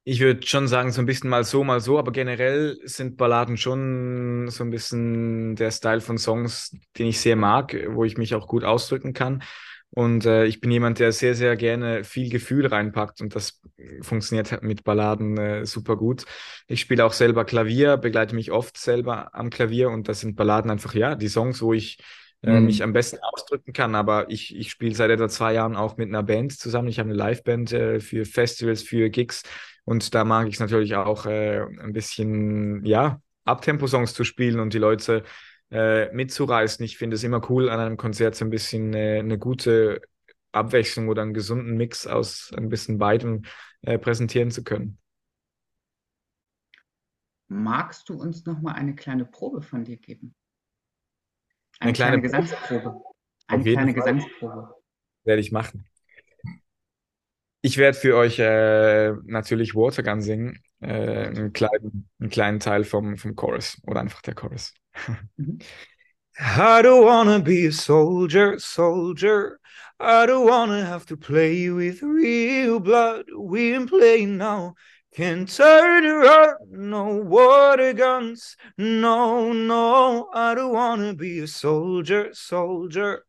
Ich 0.05 0.19
würde 0.19 0.45
schon 0.45 0.67
sagen, 0.67 0.91
so 0.91 1.01
ein 1.01 1.05
bisschen 1.05 1.29
mal 1.29 1.45
so, 1.45 1.63
mal 1.63 1.79
so, 1.79 1.97
aber 1.97 2.11
generell 2.11 2.77
sind 2.83 3.15
Balladen 3.15 3.55
schon 3.57 4.49
so 4.49 4.63
ein 4.65 4.69
bisschen 4.69 5.55
der 5.55 5.71
Style 5.71 6.01
von 6.01 6.17
Songs, 6.17 6.75
den 6.97 7.07
ich 7.07 7.21
sehr 7.21 7.37
mag, 7.37 7.73
wo 7.91 8.03
ich 8.03 8.17
mich 8.17 8.35
auch 8.35 8.47
gut 8.47 8.65
ausdrücken 8.65 9.13
kann. 9.13 9.43
Und 9.95 10.25
äh, 10.25 10.45
ich 10.45 10.59
bin 10.59 10.71
jemand, 10.71 10.99
der 10.99 11.11
sehr, 11.11 11.35
sehr 11.35 11.55
gerne 11.55 12.03
viel 12.03 12.29
Gefühl 12.29 12.65
reinpackt 12.65 13.21
und 13.21 13.35
das 13.35 13.61
funktioniert 14.01 14.51
halt 14.51 14.63
mit 14.63 14.83
Balladen 14.83 15.37
äh, 15.37 15.65
super 15.65 15.97
gut. 15.97 16.25
Ich 16.67 16.81
spiele 16.81 17.05
auch 17.05 17.13
selber 17.13 17.45
Klavier, 17.45 17.97
begleite 17.97 18.33
mich 18.35 18.51
oft 18.51 18.77
selber 18.77 19.33
am 19.35 19.49
Klavier 19.51 19.89
und 19.89 20.07
das 20.07 20.21
sind 20.21 20.35
Balladen 20.35 20.71
einfach, 20.71 20.95
ja, 20.95 21.15
die 21.15 21.27
Songs, 21.27 21.61
wo 21.61 21.73
ich 21.73 21.99
äh, 22.41 22.59
Mhm. 22.59 22.65
mich 22.65 22.83
am 22.83 22.93
besten 22.93 23.17
ausdrücken 23.21 23.73
kann. 23.73 23.95
Aber 23.95 24.29
ich, 24.29 24.55
ich 24.55 24.71
spiele 24.71 24.95
seit 24.95 25.11
etwa 25.11 25.29
zwei 25.29 25.53
Jahren 25.53 25.75
auch 25.75 25.97
mit 25.97 26.09
einer 26.09 26.23
Band 26.23 26.53
zusammen. 26.57 26.87
Ich 26.87 26.99
habe 26.99 27.09
eine 27.09 27.17
Liveband 27.17 27.71
äh, 27.73 27.99
für 27.99 28.25
Festivals, 28.25 28.81
für 28.83 29.09
Gigs 29.09 29.43
und 29.85 30.13
da 30.15 30.23
mag 30.23 30.47
ich 30.47 30.55
es 30.55 30.59
natürlich 30.59 30.95
auch 30.95 31.25
äh, 31.25 31.59
ein 31.79 31.93
bisschen, 31.93 32.83
ja, 32.85 33.19
Abtempo-Songs 33.45 34.13
zu 34.13 34.23
spielen 34.23 34.59
und 34.61 34.73
die 34.73 34.77
Leute 34.77 35.23
äh, 35.73 36.13
mitzureißen. 36.13 36.85
Ich 36.85 36.97
finde 36.97 37.15
es 37.15 37.23
immer 37.23 37.49
cool, 37.49 37.69
an 37.69 37.79
einem 37.81 37.97
Konzert 37.97 38.35
so 38.35 38.45
ein 38.45 38.51
bisschen 38.51 38.93
äh, 38.93 39.19
eine 39.19 39.39
gute 39.39 40.01
Abwechslung 40.53 41.09
oder 41.09 41.23
einen 41.23 41.33
gesunden 41.33 41.75
Mix 41.77 42.07
aus 42.07 42.53
ein 42.55 42.69
bisschen 42.69 42.99
beidem 42.99 43.43
äh, 43.81 43.97
präsentieren 43.99 44.51
zu 44.51 44.63
können. 44.63 44.99
Magst 47.47 48.09
du 48.09 48.15
uns 48.21 48.45
noch 48.45 48.59
mal 48.61 48.73
eine 48.73 48.95
kleine 48.95 49.23
Probe 49.25 49.61
von 49.61 49.85
dir 49.85 49.95
geben? 49.97 50.35
Eine 51.79 51.91
Eine 51.91 51.93
kleine 51.93 52.19
kleine 52.19 52.21
Probe? 52.21 52.21
Gesangsprobe. 52.21 53.01
Eine 53.47 53.65
kleine 53.65 53.93
Fall 53.93 53.93
Gesangsprobe. 53.93 54.75
werde 55.25 55.41
ich 55.41 55.51
machen. 55.51 55.85
Ich 57.61 57.77
werde 57.77 57.97
für 57.97 58.15
euch 58.17 58.39
äh, 58.39 59.13
natürlich 59.25 59.73
Watergun 59.75 60.21
singen, 60.21 60.63
äh, 60.83 61.27
einen 61.27 61.53
kleinen, 61.53 62.09
einen 62.19 62.29
kleinen 62.29 62.59
Teil 62.59 62.83
vom, 62.83 63.17
vom 63.17 63.35
Chorus 63.35 63.77
oder 63.87 64.01
einfach 64.01 64.21
der 64.21 64.35
Chorus. 64.35 64.73
Mhm. 65.37 65.59
I 66.39 66.81
don't 66.81 67.05
wanna 67.05 67.39
be 67.39 67.67
a 67.67 67.71
soldier, 67.71 68.57
soldier. 68.59 69.59
I 69.99 70.25
don't 70.25 70.47
wanna 70.47 70.83
have 70.85 71.05
to 71.07 71.17
play 71.17 71.69
with 71.69 72.01
real 72.01 72.79
blood. 72.79 73.25
We 73.37 73.73
ain't 73.73 73.89
playing 73.89 74.37
now. 74.37 74.73
Can't 75.15 75.47
turn 75.47 76.05
around, 76.05 76.71
no 76.71 77.17
water 77.17 77.93
guns. 77.93 78.57
No, 78.79 79.53
no, 79.53 80.29
I 80.33 80.55
don't 80.55 80.73
wanna 80.73 81.13
be 81.13 81.39
a 81.39 81.47
soldier, 81.47 82.33
soldier. 82.33 83.23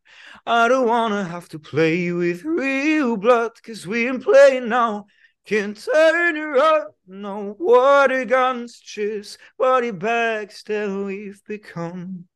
I 0.47 0.67
don't 0.67 0.87
wanna 0.87 1.23
have 1.25 1.47
to 1.49 1.59
play 1.59 2.11
with 2.11 2.43
real 2.43 3.17
blood, 3.17 3.51
cause 3.63 3.85
we 3.85 4.07
ain't 4.07 4.23
playing 4.23 4.67
now. 4.69 5.05
Can't 5.45 5.77
turn 5.77 6.37
around, 6.37 6.93
no 7.05 7.55
water 7.59 8.25
guns. 8.25 8.79
Just 8.79 9.37
body 9.59 9.91
bags 9.91 10.63
that 10.63 10.89
we've 10.89 11.39
become. 11.45 12.27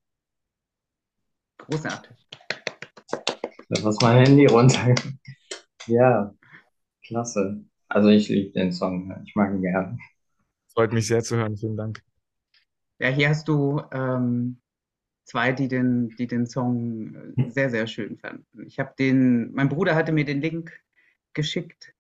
Großartig. 1.58 2.16
Da 3.70 3.82
muss 3.82 3.98
mein 4.02 4.26
Handy 4.26 4.46
runter. 4.46 4.96
Ja, 5.88 6.36
klasse. 7.04 7.66
Also 7.88 8.10
ich 8.10 8.30
liebe 8.30 8.52
den 8.52 8.72
Song. 8.72 9.12
Ich 9.26 9.36
mag 9.36 9.52
ihn 9.52 9.62
gerne. 9.62 9.98
Freut 10.72 10.94
mich 10.94 11.08
sehr 11.08 11.24
zu 11.24 11.36
hören, 11.36 11.58
vielen 11.58 11.78
Dank. 11.78 12.04
Ja, 13.00 13.08
hier 13.08 13.30
hast 13.30 13.48
du 13.48 13.82
ähm, 13.92 14.62
zwei, 15.24 15.52
die 15.52 15.68
den, 15.68 16.10
die 16.10 16.28
den 16.28 16.46
Song 16.46 17.16
äh, 17.16 17.50
sehr, 17.50 17.72
sehr 17.72 17.88
schön 17.88 18.18
fanden. 18.18 18.46
Ich 18.68 18.78
habe 18.78 18.94
den, 19.00 19.52
mein 19.54 19.70
Bruder 19.70 19.96
hatte 19.96 20.12
mir 20.12 20.26
den 20.26 20.42
Link 20.42 20.80
geschickt. 21.34 21.96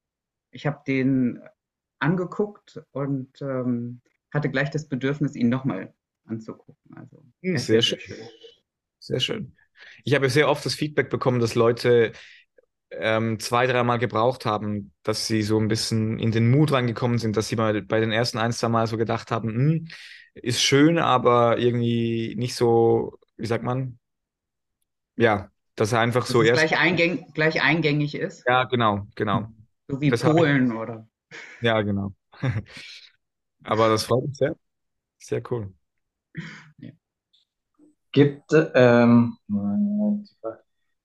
Ich 0.52 0.66
habe 0.66 0.82
den 0.88 1.42
angeguckt 2.00 2.82
und 2.92 3.42
ähm, 3.42 4.02
hatte 4.32 4.50
gleich 4.50 4.70
das 4.70 4.88
Bedürfnis, 4.88 5.36
ihn 5.36 5.50
nochmal 5.50 5.94
anzugucken. 6.26 6.96
Also 6.98 7.24
ist 7.42 7.68
Sehr 7.68 7.82
schön. 7.82 8.00
schön. 8.00 8.18
Sehr 9.00 9.20
schön. 9.20 9.56
Ich 10.04 10.14
habe 10.14 10.30
sehr 10.30 10.50
oft 10.50 10.66
das 10.66 10.76
Feedback 10.76 11.10
bekommen, 11.10 11.40
dass 11.40 11.56
Leute 11.56 12.14
ähm, 12.92 13.40
zwei, 13.40 13.68
dreimal 13.68 14.00
gebraucht 14.00 14.46
haben, 14.46 14.94
dass 15.04 15.28
sie 15.28 15.44
so 15.44 15.60
ein 15.60 15.68
bisschen 15.70 16.20
in 16.20 16.32
den 16.32 16.52
Mut 16.52 16.72
reingekommen 16.72 17.20
sind, 17.20 17.38
dass 17.38 17.50
sie 17.50 17.56
mal 17.58 17.82
bei 17.84 18.00
den 18.00 18.12
ersten 18.12 18.38
ein, 18.40 18.54
zwei 18.54 18.70
Mal 18.70 18.88
so 18.88 18.98
gedacht 18.98 19.32
haben, 19.32 19.50
hm, 19.50 19.88
ist 20.36 20.62
schön, 20.64 21.00
aber 21.00 21.60
irgendwie 21.60 22.36
nicht 22.38 22.56
so, 22.56 23.20
wie 23.38 23.48
sagt 23.48 23.64
man? 23.64 24.00
Ja, 25.18 25.52
dass 25.76 25.92
er 25.94 26.00
einfach 26.00 26.26
Dass 26.28 26.30
so 26.32 26.42
es 26.42 26.52
erst. 26.52 26.52
gleich, 26.54 26.78
eingäng, 26.78 27.26
gleich 27.34 27.62
eingängig 27.62 28.16
ist, 28.16 28.46
Ja, 28.46 28.64
genau, 28.66 29.08
genau. 29.16 29.54
So 29.90 30.00
wie 30.02 30.12
Das 30.12 30.24
habe 30.24 30.40
ich, 30.42 30.46
Polen 30.46 30.72
oder. 30.72 31.08
ja, 31.60 31.82
genau. 31.82 32.14
Aber 33.64 33.90
das 33.90 34.04
freut 34.04 34.26
mich 34.28 34.38
sehr. 34.38 34.56
Sehr 35.20 35.42
cool. 35.52 35.74
Ja. 36.78 36.92
Gibt, 38.12 38.52
ähm, 38.76 39.38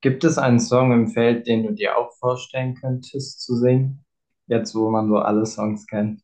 gibt 0.01 0.23
es 0.23 0.39
einen 0.39 0.61
Song 0.61 0.93
im 0.93 1.09
Feld, 1.09 1.49
den 1.49 1.65
du 1.65 1.73
dir 1.73 1.99
auch 1.99 2.13
vorstellen 2.19 2.77
könntest 2.77 3.41
zu 3.41 3.57
singen? 3.57 4.05
Jetzt, 4.47 4.75
wo 4.77 4.89
man 4.89 5.09
so 5.09 5.17
alle 5.19 5.47
Songs 5.47 5.85
kennt. 5.89 6.23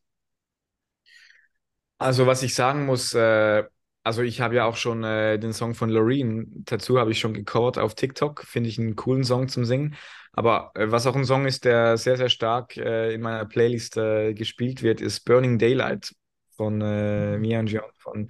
Also, 1.97 2.25
was 2.25 2.41
ich 2.43 2.55
sagen 2.55 2.85
muss, 2.85 3.13
äh, 3.13 3.63
also 4.03 4.23
ich 4.23 4.41
habe 4.41 4.55
ja 4.55 4.65
auch 4.65 4.75
schon 4.75 5.03
äh, 5.03 5.37
den 5.37 5.53
Song 5.53 5.75
von 5.75 5.89
Loreen, 5.89 6.63
dazu 6.65 6.99
habe 6.99 7.11
ich 7.11 7.19
schon 7.19 7.33
gecovert 7.33 7.77
auf 7.77 7.93
TikTok, 7.95 8.43
finde 8.43 8.69
ich 8.69 8.79
einen 8.79 8.95
coolen 8.95 9.23
Song 9.23 9.47
zum 9.47 9.65
Singen. 9.65 9.95
Aber 10.33 10.71
äh, 10.75 10.89
was 10.91 11.05
auch 11.07 11.15
ein 11.15 11.25
Song 11.25 11.45
ist, 11.45 11.65
der 11.65 11.97
sehr, 11.97 12.17
sehr 12.17 12.29
stark 12.29 12.77
äh, 12.77 13.13
in 13.13 13.21
meiner 13.21 13.45
Playlist 13.45 13.97
äh, 13.97 14.33
gespielt 14.33 14.81
wird, 14.81 15.01
ist 15.01 15.21
Burning 15.25 15.59
Daylight 15.59 16.15
von 16.55 16.81
äh, 16.81 17.37
Mia 17.37 17.59
und 17.59 17.67
John 17.67 17.83
von, 17.97 18.29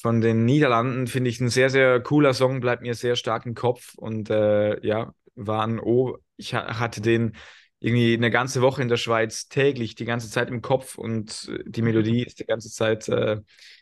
von 0.00 0.20
den 0.20 0.44
Niederlanden. 0.44 1.06
Finde 1.06 1.30
ich 1.30 1.40
ein 1.40 1.48
sehr, 1.48 1.70
sehr 1.70 2.00
cooler 2.00 2.34
Song, 2.34 2.60
bleibt 2.60 2.82
mir 2.82 2.94
sehr 2.94 3.16
stark 3.16 3.46
im 3.46 3.54
Kopf 3.54 3.94
und 3.96 4.30
äh, 4.30 4.84
ja, 4.86 5.14
war 5.34 5.66
ein 5.66 5.80
O. 5.80 6.18
Ich 6.36 6.54
ha 6.54 6.78
hatte 6.78 7.00
den 7.00 7.34
irgendwie 7.80 8.14
eine 8.14 8.30
ganze 8.30 8.60
Woche 8.60 8.82
in 8.82 8.88
der 8.88 8.96
Schweiz 8.96 9.48
täglich, 9.48 9.94
die 9.94 10.04
ganze 10.04 10.28
Zeit 10.30 10.48
im 10.50 10.60
Kopf 10.60 10.98
und 10.98 11.48
äh, 11.48 11.62
die 11.66 11.82
Melodie 11.82 12.24
ist 12.24 12.40
die 12.40 12.46
ganze 12.46 12.70
Zeit, 12.70 13.08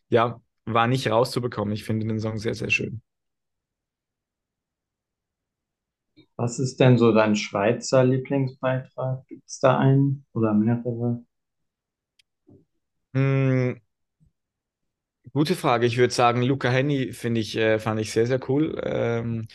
ja, 0.08 0.40
war 0.66 0.87
nicht 0.88 1.09
rauszubekommen. 1.11 1.74
Ich 1.74 1.85
finde 1.85 2.07
den 2.07 2.20
Song 2.20 2.38
sehr, 2.38 2.55
sehr 2.55 2.70
schön. 2.70 3.02
Was 6.37 6.59
ist 6.59 6.81
denn 6.81 6.96
so 6.96 7.12
dein 7.12 7.37
Schweizer 7.37 8.02
Lieblingsbeitrag? 8.02 9.26
Gibt 9.26 9.46
es 9.46 9.59
da 9.61 9.76
einen 9.79 10.24
oder 10.33 10.55
mehrere? 10.55 11.22
Hm, 13.14 13.81
gute 15.33 15.55
Frage. 15.57 15.87
Ich 15.87 15.96
würde 15.98 16.12
sagen, 16.14 16.42
Luca 16.42 16.68
Hänni 16.70 17.12
finde 17.12 17.40
ich, 17.40 17.57
äh, 17.57 17.79
fand 17.79 18.00
ich 18.00 18.12
sehr, 18.12 18.26
sehr 18.26 18.40
cool, 18.48 18.81
ähm, 18.85 19.46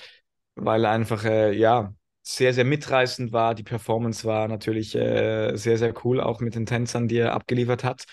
weil 0.56 0.86
er 0.86 0.92
einfach, 0.92 1.24
äh, 1.26 1.54
ja, 1.54 1.94
sehr, 2.24 2.54
sehr 2.54 2.66
mitreißend 2.66 3.34
war. 3.34 3.56
Die 3.56 3.64
Performance 3.64 4.26
war 4.26 4.48
natürlich 4.48 4.96
äh, 4.96 5.56
sehr, 5.58 5.78
sehr 5.78 5.94
cool, 6.06 6.22
auch 6.22 6.40
mit 6.42 6.56
den 6.56 6.66
Tänzern, 6.66 7.08
die 7.08 7.18
er 7.18 7.34
abgeliefert 7.34 7.84
hat. 7.84 8.06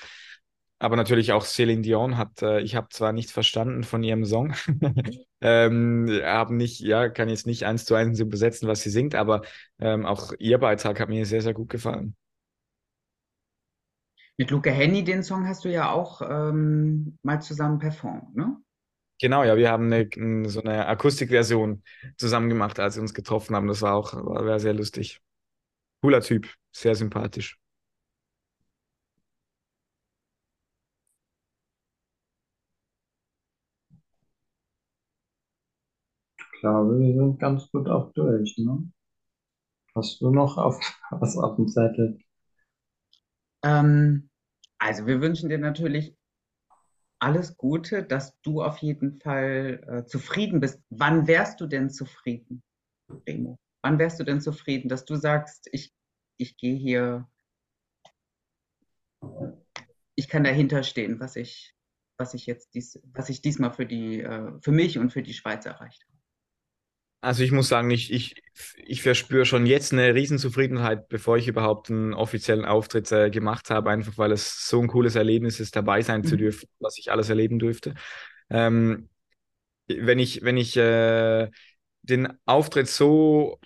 Aber 0.81 0.97
natürlich 0.97 1.33
auch 1.33 1.45
Celine 1.45 1.83
Dion 1.83 2.17
hat, 2.17 2.43
äh, 2.43 2.61
ich 2.61 2.77
habe 2.77 2.89
zwar 2.91 3.13
nichts 3.13 3.33
verstanden 3.33 3.83
von 3.83 4.03
ihrem 4.03 4.25
Song, 4.25 4.55
ähm, 5.41 6.21
habe 6.23 6.55
nicht, 6.55 6.81
ja, 6.81 7.09
kann 7.09 7.29
jetzt 7.29 7.47
nicht 7.47 7.67
eins 7.67 7.85
zu 7.85 7.95
eins 7.95 8.21
übersetzen, 8.21 8.69
was 8.69 8.83
sie 8.83 8.91
singt, 8.91 9.15
aber 9.15 9.43
ähm, 9.81 10.07
auch 10.07 10.33
ihr 10.39 10.59
Beitrag 10.59 11.01
hat 11.01 11.09
mir 11.09 11.27
sehr, 11.27 11.43
sehr 11.43 11.55
gut 11.55 11.69
gefallen. 11.69 12.15
Mit 14.37 14.53
Luca 14.53 14.71
Henny, 14.71 15.03
den 15.03 15.25
Song 15.25 15.49
hast 15.49 15.65
du 15.65 15.69
ja 15.69 15.91
auch 15.91 16.23
ähm, 16.23 17.19
mal 17.23 17.43
zusammen 17.43 17.81
performt, 17.81 18.37
ne? 18.37 18.57
Genau, 19.21 19.43
ja, 19.43 19.57
wir 19.57 19.71
haben 19.71 19.93
eine, 19.93 20.49
so 20.49 20.63
eine 20.63 20.87
Akustikversion 20.87 21.83
zusammen 22.17 22.49
gemacht, 22.49 22.79
als 22.79 22.95
wir 22.95 23.03
uns 23.03 23.15
getroffen 23.15 23.57
haben. 23.57 23.67
Das 23.67 23.83
war 23.83 23.95
auch, 23.95 24.15
war, 24.15 24.47
war 24.47 24.61
sehr 24.61 24.75
lustig. 24.75 25.21
Cooler 26.01 26.21
Typ, 26.21 26.55
sehr 26.71 26.95
sympathisch. 26.95 27.59
Glaube, 36.61 36.99
wir 36.99 37.15
sind 37.15 37.39
ganz 37.39 37.71
gut 37.71 37.89
auch 37.89 38.13
durch, 38.13 38.57
ne? 38.59 38.91
Hast 39.95 40.21
du 40.21 40.31
noch 40.31 40.59
auf, 40.59 40.79
was 41.11 41.37
auf 41.37 41.57
dem 41.57 41.69
Zettel? 41.69 42.19
Ähm, 43.65 44.31
also 44.79 45.07
wir 45.07 45.21
wünschen 45.21 45.49
dir 45.49 45.59
natürlich 45.59 46.17
alles 47.21 47.57
Gute, 47.57 48.05
dass 48.05 48.39
du 48.43 48.63
auf 48.63 48.79
jeden 48.79 49.21
Fall 49.21 49.83
äh, 49.87 50.05
zufrieden 50.07 50.61
bist. 50.61 50.81
Wann 50.91 51.27
wärst 51.27 51.61
du 51.61 51.67
denn 51.67 51.91
zufrieden, 51.91 52.63
Remo? 53.27 53.59
Wann 53.83 53.99
wärst 53.99 54.21
du 54.21 54.25
denn 54.25 54.41
zufrieden, 54.41 54.89
dass 54.89 55.05
du 55.05 55.17
sagst, 55.17 55.69
ich, 55.73 55.93
ich 56.37 56.57
gehe 56.57 56.77
hier, 56.77 57.29
ich 60.15 60.29
kann 60.29 60.45
dahinter 60.45 60.83
stehen, 60.83 61.19
was 61.19 61.37
ich, 61.37 61.75
was 62.19 62.35
ich 62.35 62.47
jetzt 62.47 62.75
dies, 62.75 63.01
was 63.13 63.29
ich 63.29 63.43
diesmal 63.43 63.73
für 63.73 63.87
die, 63.87 64.21
äh, 64.21 64.53
für 64.61 64.73
mich 64.73 64.99
und 64.99 65.13
für 65.13 65.23
die 65.23 65.35
Schweiz 65.35 65.67
erreicht 65.67 66.05
habe? 66.07 66.18
Also 67.21 67.43
ich 67.43 67.51
muss 67.51 67.69
sagen, 67.69 67.91
ich, 67.91 68.13
ich, 68.13 68.35
ich 68.77 69.03
verspüre 69.03 69.45
schon 69.45 69.67
jetzt 69.67 69.93
eine 69.93 70.15
Riesenzufriedenheit, 70.15 71.09
bevor 71.09 71.37
ich 71.37 71.49
überhaupt 71.49 71.91
einen 71.91 72.15
offiziellen 72.15 72.65
Auftritt 72.65 73.11
äh, 73.11 73.31
gemacht 73.31 73.71
habe, 73.71 73.91
einfach 73.91 74.17
weil 74.19 74.31
es 74.31 74.69
so 74.69 74.81
ein 74.81 74.87
cooles 74.87 75.17
Erlebnis 75.17 75.59
ist, 75.59 75.75
dabei 75.75 76.03
sein 76.03 76.23
zu 76.25 76.37
Mhm. 76.37 76.37
dürfen, 76.37 76.69
was 76.79 76.97
ich 76.99 77.11
alles 77.11 77.29
erleben 77.29 77.59
durfte. 77.59 77.95
Ähm, 78.51 79.09
wenn 79.89 80.19
ich, 80.21 80.43
wenn 80.45 80.57
ich 80.59 80.77
äh, 80.77 81.51
den 82.03 82.29
Auftritt 82.47 82.89
so, 82.89 83.61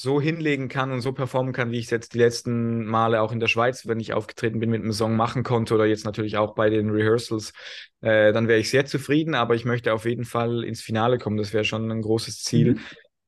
so 0.00 0.20
hinlegen 0.20 0.68
kann 0.68 0.92
und 0.92 1.00
so 1.00 1.12
performen 1.12 1.52
kann, 1.52 1.70
wie 1.70 1.78
ich 1.78 1.84
es 1.84 1.90
jetzt 1.90 2.14
die 2.14 2.18
letzten 2.18 2.84
Male 2.84 3.20
auch 3.20 3.32
in 3.32 3.40
der 3.40 3.48
Schweiz, 3.48 3.86
wenn 3.86 4.00
ich 4.00 4.12
aufgetreten 4.12 4.58
bin, 4.60 4.70
mit 4.70 4.82
einem 4.82 4.92
Song 4.92 5.16
machen 5.16 5.42
konnte 5.42 5.74
oder 5.74 5.86
jetzt 5.86 6.04
natürlich 6.04 6.36
auch 6.36 6.54
bei 6.54 6.70
den 6.70 6.90
Rehearsals, 6.90 7.52
äh, 8.00 8.32
dann 8.32 8.48
wäre 8.48 8.58
ich 8.58 8.70
sehr 8.70 8.86
zufrieden, 8.86 9.34
aber 9.34 9.54
ich 9.54 9.64
möchte 9.64 9.92
auf 9.92 10.04
jeden 10.04 10.24
Fall 10.24 10.64
ins 10.64 10.80
Finale 10.80 11.18
kommen. 11.18 11.36
Das 11.36 11.52
wäre 11.52 11.64
schon 11.64 11.90
ein 11.90 12.02
großes 12.02 12.42
Ziel. 12.42 12.74
Mhm. 12.74 12.80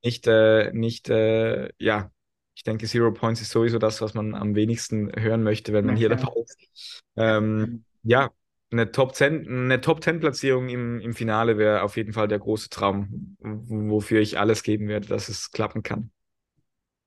Nicht, 0.04 0.26
äh, 0.26 0.72
nicht, 0.72 1.08
äh, 1.10 1.70
ja, 1.78 2.10
ich 2.54 2.64
denke, 2.64 2.86
Zero 2.86 3.12
Points 3.12 3.40
ist 3.40 3.50
sowieso 3.50 3.78
das, 3.78 4.00
was 4.00 4.14
man 4.14 4.34
am 4.34 4.54
wenigsten 4.54 5.10
hören 5.14 5.42
möchte, 5.42 5.72
wenn 5.72 5.84
man 5.84 5.94
Na 5.94 5.98
hier 5.98 6.08
dabei 6.08 6.32
ist. 6.42 7.02
Ähm, 7.16 7.84
ja, 8.02 8.30
eine 8.70 8.90
Top 8.90 9.14
10, 9.14 9.46
eine 9.46 9.80
Top 9.80 10.02
10 10.02 10.20
Platzierung 10.20 10.68
im, 10.68 11.00
im 11.00 11.14
Finale 11.14 11.58
wäre 11.58 11.82
auf 11.82 11.96
jeden 11.96 12.12
Fall 12.12 12.28
der 12.28 12.38
große 12.38 12.70
Traum, 12.70 13.36
wofür 13.40 14.20
ich 14.20 14.38
alles 14.38 14.62
geben 14.62 14.88
werde, 14.88 15.08
dass 15.08 15.28
es 15.28 15.50
klappen 15.50 15.82
kann. 15.82 16.10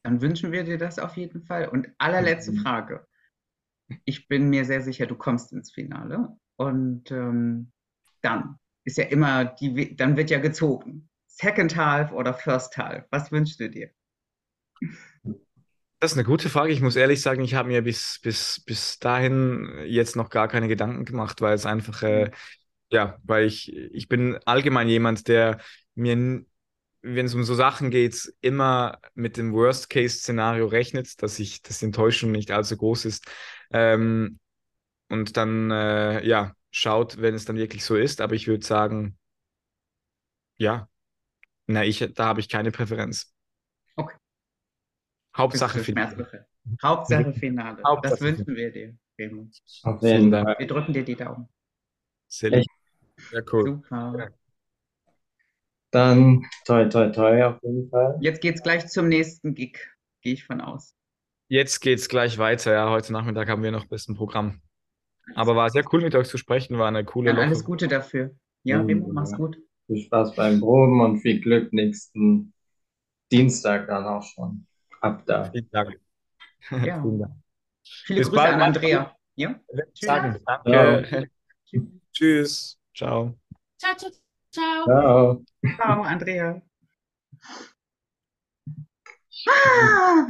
Dann 0.05 0.21
wünschen 0.21 0.53
wir 0.53 0.63
dir 0.63 0.79
das 0.79 0.99
auf 0.99 1.17
jeden 1.17 1.43
Fall. 1.43 1.67
Und 1.67 1.89
allerletzte 1.99 2.53
Mhm. 2.53 2.53
Frage. 2.53 3.07
Ich 4.05 4.27
bin 4.27 4.49
mir 4.49 4.65
sehr 4.65 4.81
sicher, 4.81 5.05
du 5.05 5.15
kommst 5.15 5.51
ins 5.53 5.71
Finale. 5.71 6.29
Und 6.57 7.11
ähm, 7.11 7.71
dann 8.21 8.57
ist 8.83 8.97
ja 8.97 9.05
immer 9.05 9.45
die, 9.45 9.95
dann 9.95 10.17
wird 10.17 10.29
ja 10.29 10.39
gezogen. 10.39 11.09
Second 11.27 11.75
Half 11.75 12.11
oder 12.11 12.33
First 12.33 12.77
Half? 12.77 13.05
Was 13.11 13.31
wünschst 13.31 13.59
du 13.59 13.69
dir? 13.69 13.89
Das 15.99 16.11
ist 16.11 16.17
eine 16.17 16.25
gute 16.27 16.49
Frage. 16.49 16.71
Ich 16.71 16.81
muss 16.81 16.95
ehrlich 16.95 17.21
sagen, 17.21 17.41
ich 17.43 17.55
habe 17.55 17.69
mir 17.69 17.81
bis, 17.81 18.19
bis, 18.21 18.59
bis 18.65 18.99
dahin 18.99 19.69
jetzt 19.85 20.15
noch 20.15 20.29
gar 20.29 20.47
keine 20.47 20.67
Gedanken 20.67 21.05
gemacht, 21.05 21.41
weil 21.41 21.55
es 21.55 21.65
einfach, 21.65 22.03
äh, 22.03 22.31
ja, 22.91 23.17
weil 23.23 23.45
ich, 23.45 23.73
ich 23.75 24.07
bin 24.09 24.37
allgemein 24.45 24.87
jemand, 24.89 25.27
der 25.27 25.59
mir, 25.95 26.45
wenn 27.05 27.27
es 27.27 27.35
um 27.35 27.43
so 27.43 27.53
Sachen 27.53 27.91
geht, 27.91 28.33
immer 28.41 28.99
mit 29.13 29.37
dem 29.37 29.53
Worst-Case-Szenario 29.53 30.65
rechnet, 30.65 31.21
dass 31.21 31.37
ich, 31.39 31.61
dass 31.61 31.79
die 31.79 31.85
Enttäuschung 31.85 32.31
nicht 32.31 32.51
allzu 32.51 32.75
groß 32.77 33.05
ist. 33.05 33.25
Ähm, 33.71 34.39
und 35.09 35.37
dann, 35.37 35.69
äh, 35.69 36.25
ja, 36.25 36.55
schaut, 36.71 37.21
wenn 37.21 37.35
es 37.35 37.45
dann 37.45 37.57
wirklich 37.57 37.85
so 37.85 37.95
ist. 37.95 38.21
Aber 38.21 38.33
ich 38.33 38.47
würde 38.47 38.65
sagen, 38.65 39.17
ja, 40.57 40.89
na, 41.67 41.85
ich, 41.85 41.99
da 42.15 42.25
habe 42.25 42.39
ich 42.39 42.49
keine 42.49 42.71
Präferenz. 42.71 43.33
Okay. 43.95 44.15
Hauptsache 45.37 45.79
Finale. 45.79 46.47
Hauptsache 46.81 47.33
Finale. 47.33 47.83
Hauptsache 47.85 48.13
das 48.13 48.21
wünschen 48.21 48.55
wir 48.55 48.71
dir. 48.71 48.97
Wir 49.17 50.67
drücken 50.67 50.93
dir 50.93 51.03
die 51.03 51.15
Daumen. 51.15 51.47
Sehr? 52.27 52.63
Ja, 53.31 53.41
cool. 53.51 53.81
Super. 53.83 54.33
Dann 55.95 56.45
toi, 56.65 56.85
toi, 56.89 57.09
toi 57.09 57.43
auf 57.45 57.63
jeden 57.63 57.89
Fall. 57.89 58.17
Jetzt 58.21 58.41
geht's 58.41 58.61
gleich 58.61 58.87
zum 58.87 59.07
nächsten 59.07 59.53
Gig, 59.55 59.79
gehe 60.21 60.33
ich 60.33 60.43
von 60.45 60.59
aus. 60.61 60.93
Jetzt 61.47 61.79
geht's 61.79 62.09
gleich 62.09 62.37
weiter. 62.37 62.73
Ja, 62.73 62.89
heute 62.89 63.13
Nachmittag 63.13 63.47
haben 63.47 63.63
wir 63.63 63.71
noch 63.71 63.83
ein 63.83 63.89
bisschen 63.89 64.15
Programm. 64.15 64.61
Aber 65.35 65.55
war 65.55 65.69
sehr 65.69 65.83
cool 65.93 66.01
mit 66.01 66.13
euch 66.15 66.27
zu 66.27 66.37
sprechen, 66.37 66.77
war 66.77 66.87
eine 66.87 67.05
coole 67.05 67.31
Dann 67.33 67.39
alles 67.39 67.59
Loche. 67.59 67.67
Gute 67.67 67.87
dafür. 67.87 68.35
Ja, 68.63 68.81
Mhm. 68.81 68.87
Remo, 68.87 69.07
mach's 69.13 69.33
gut. 69.37 69.57
Viel 69.87 69.97
Spaß 69.99 70.35
beim 70.35 70.59
Proben 70.59 70.99
und 71.01 71.19
viel 71.19 71.39
Glück 71.39 71.71
nächsten 71.71 72.53
Dienstag 73.31 73.87
dann 73.87 74.05
auch 74.05 74.23
schon. 74.23 74.65
Ab 75.01 75.23
da. 75.25 75.51
Vielen 75.51 75.69
Dank. 75.71 75.99
Ja. 76.83 77.01
Vielen 77.03 77.19
Dank. 77.19 77.33
Viele 77.83 78.19
Bis 78.19 78.29
Grüße 78.29 78.41
bald. 78.41 78.53
an 78.55 78.61
Andrea. 78.61 79.15
Ja? 79.35 79.59
Tschüss. 79.93 80.07
Sagen, 80.07 80.39
Ciao. 80.43 80.63
danke. 80.65 81.29
Tschüss. 82.11 82.77
Ciao. 82.93 83.37
Ciao, 83.77 83.95
ciao, 83.95 84.11
ciao. 84.55 84.85
Ciao. 84.85 85.41
Ciao, 85.77 86.03
Andrea. 86.03 86.61
Ah! 89.47 90.25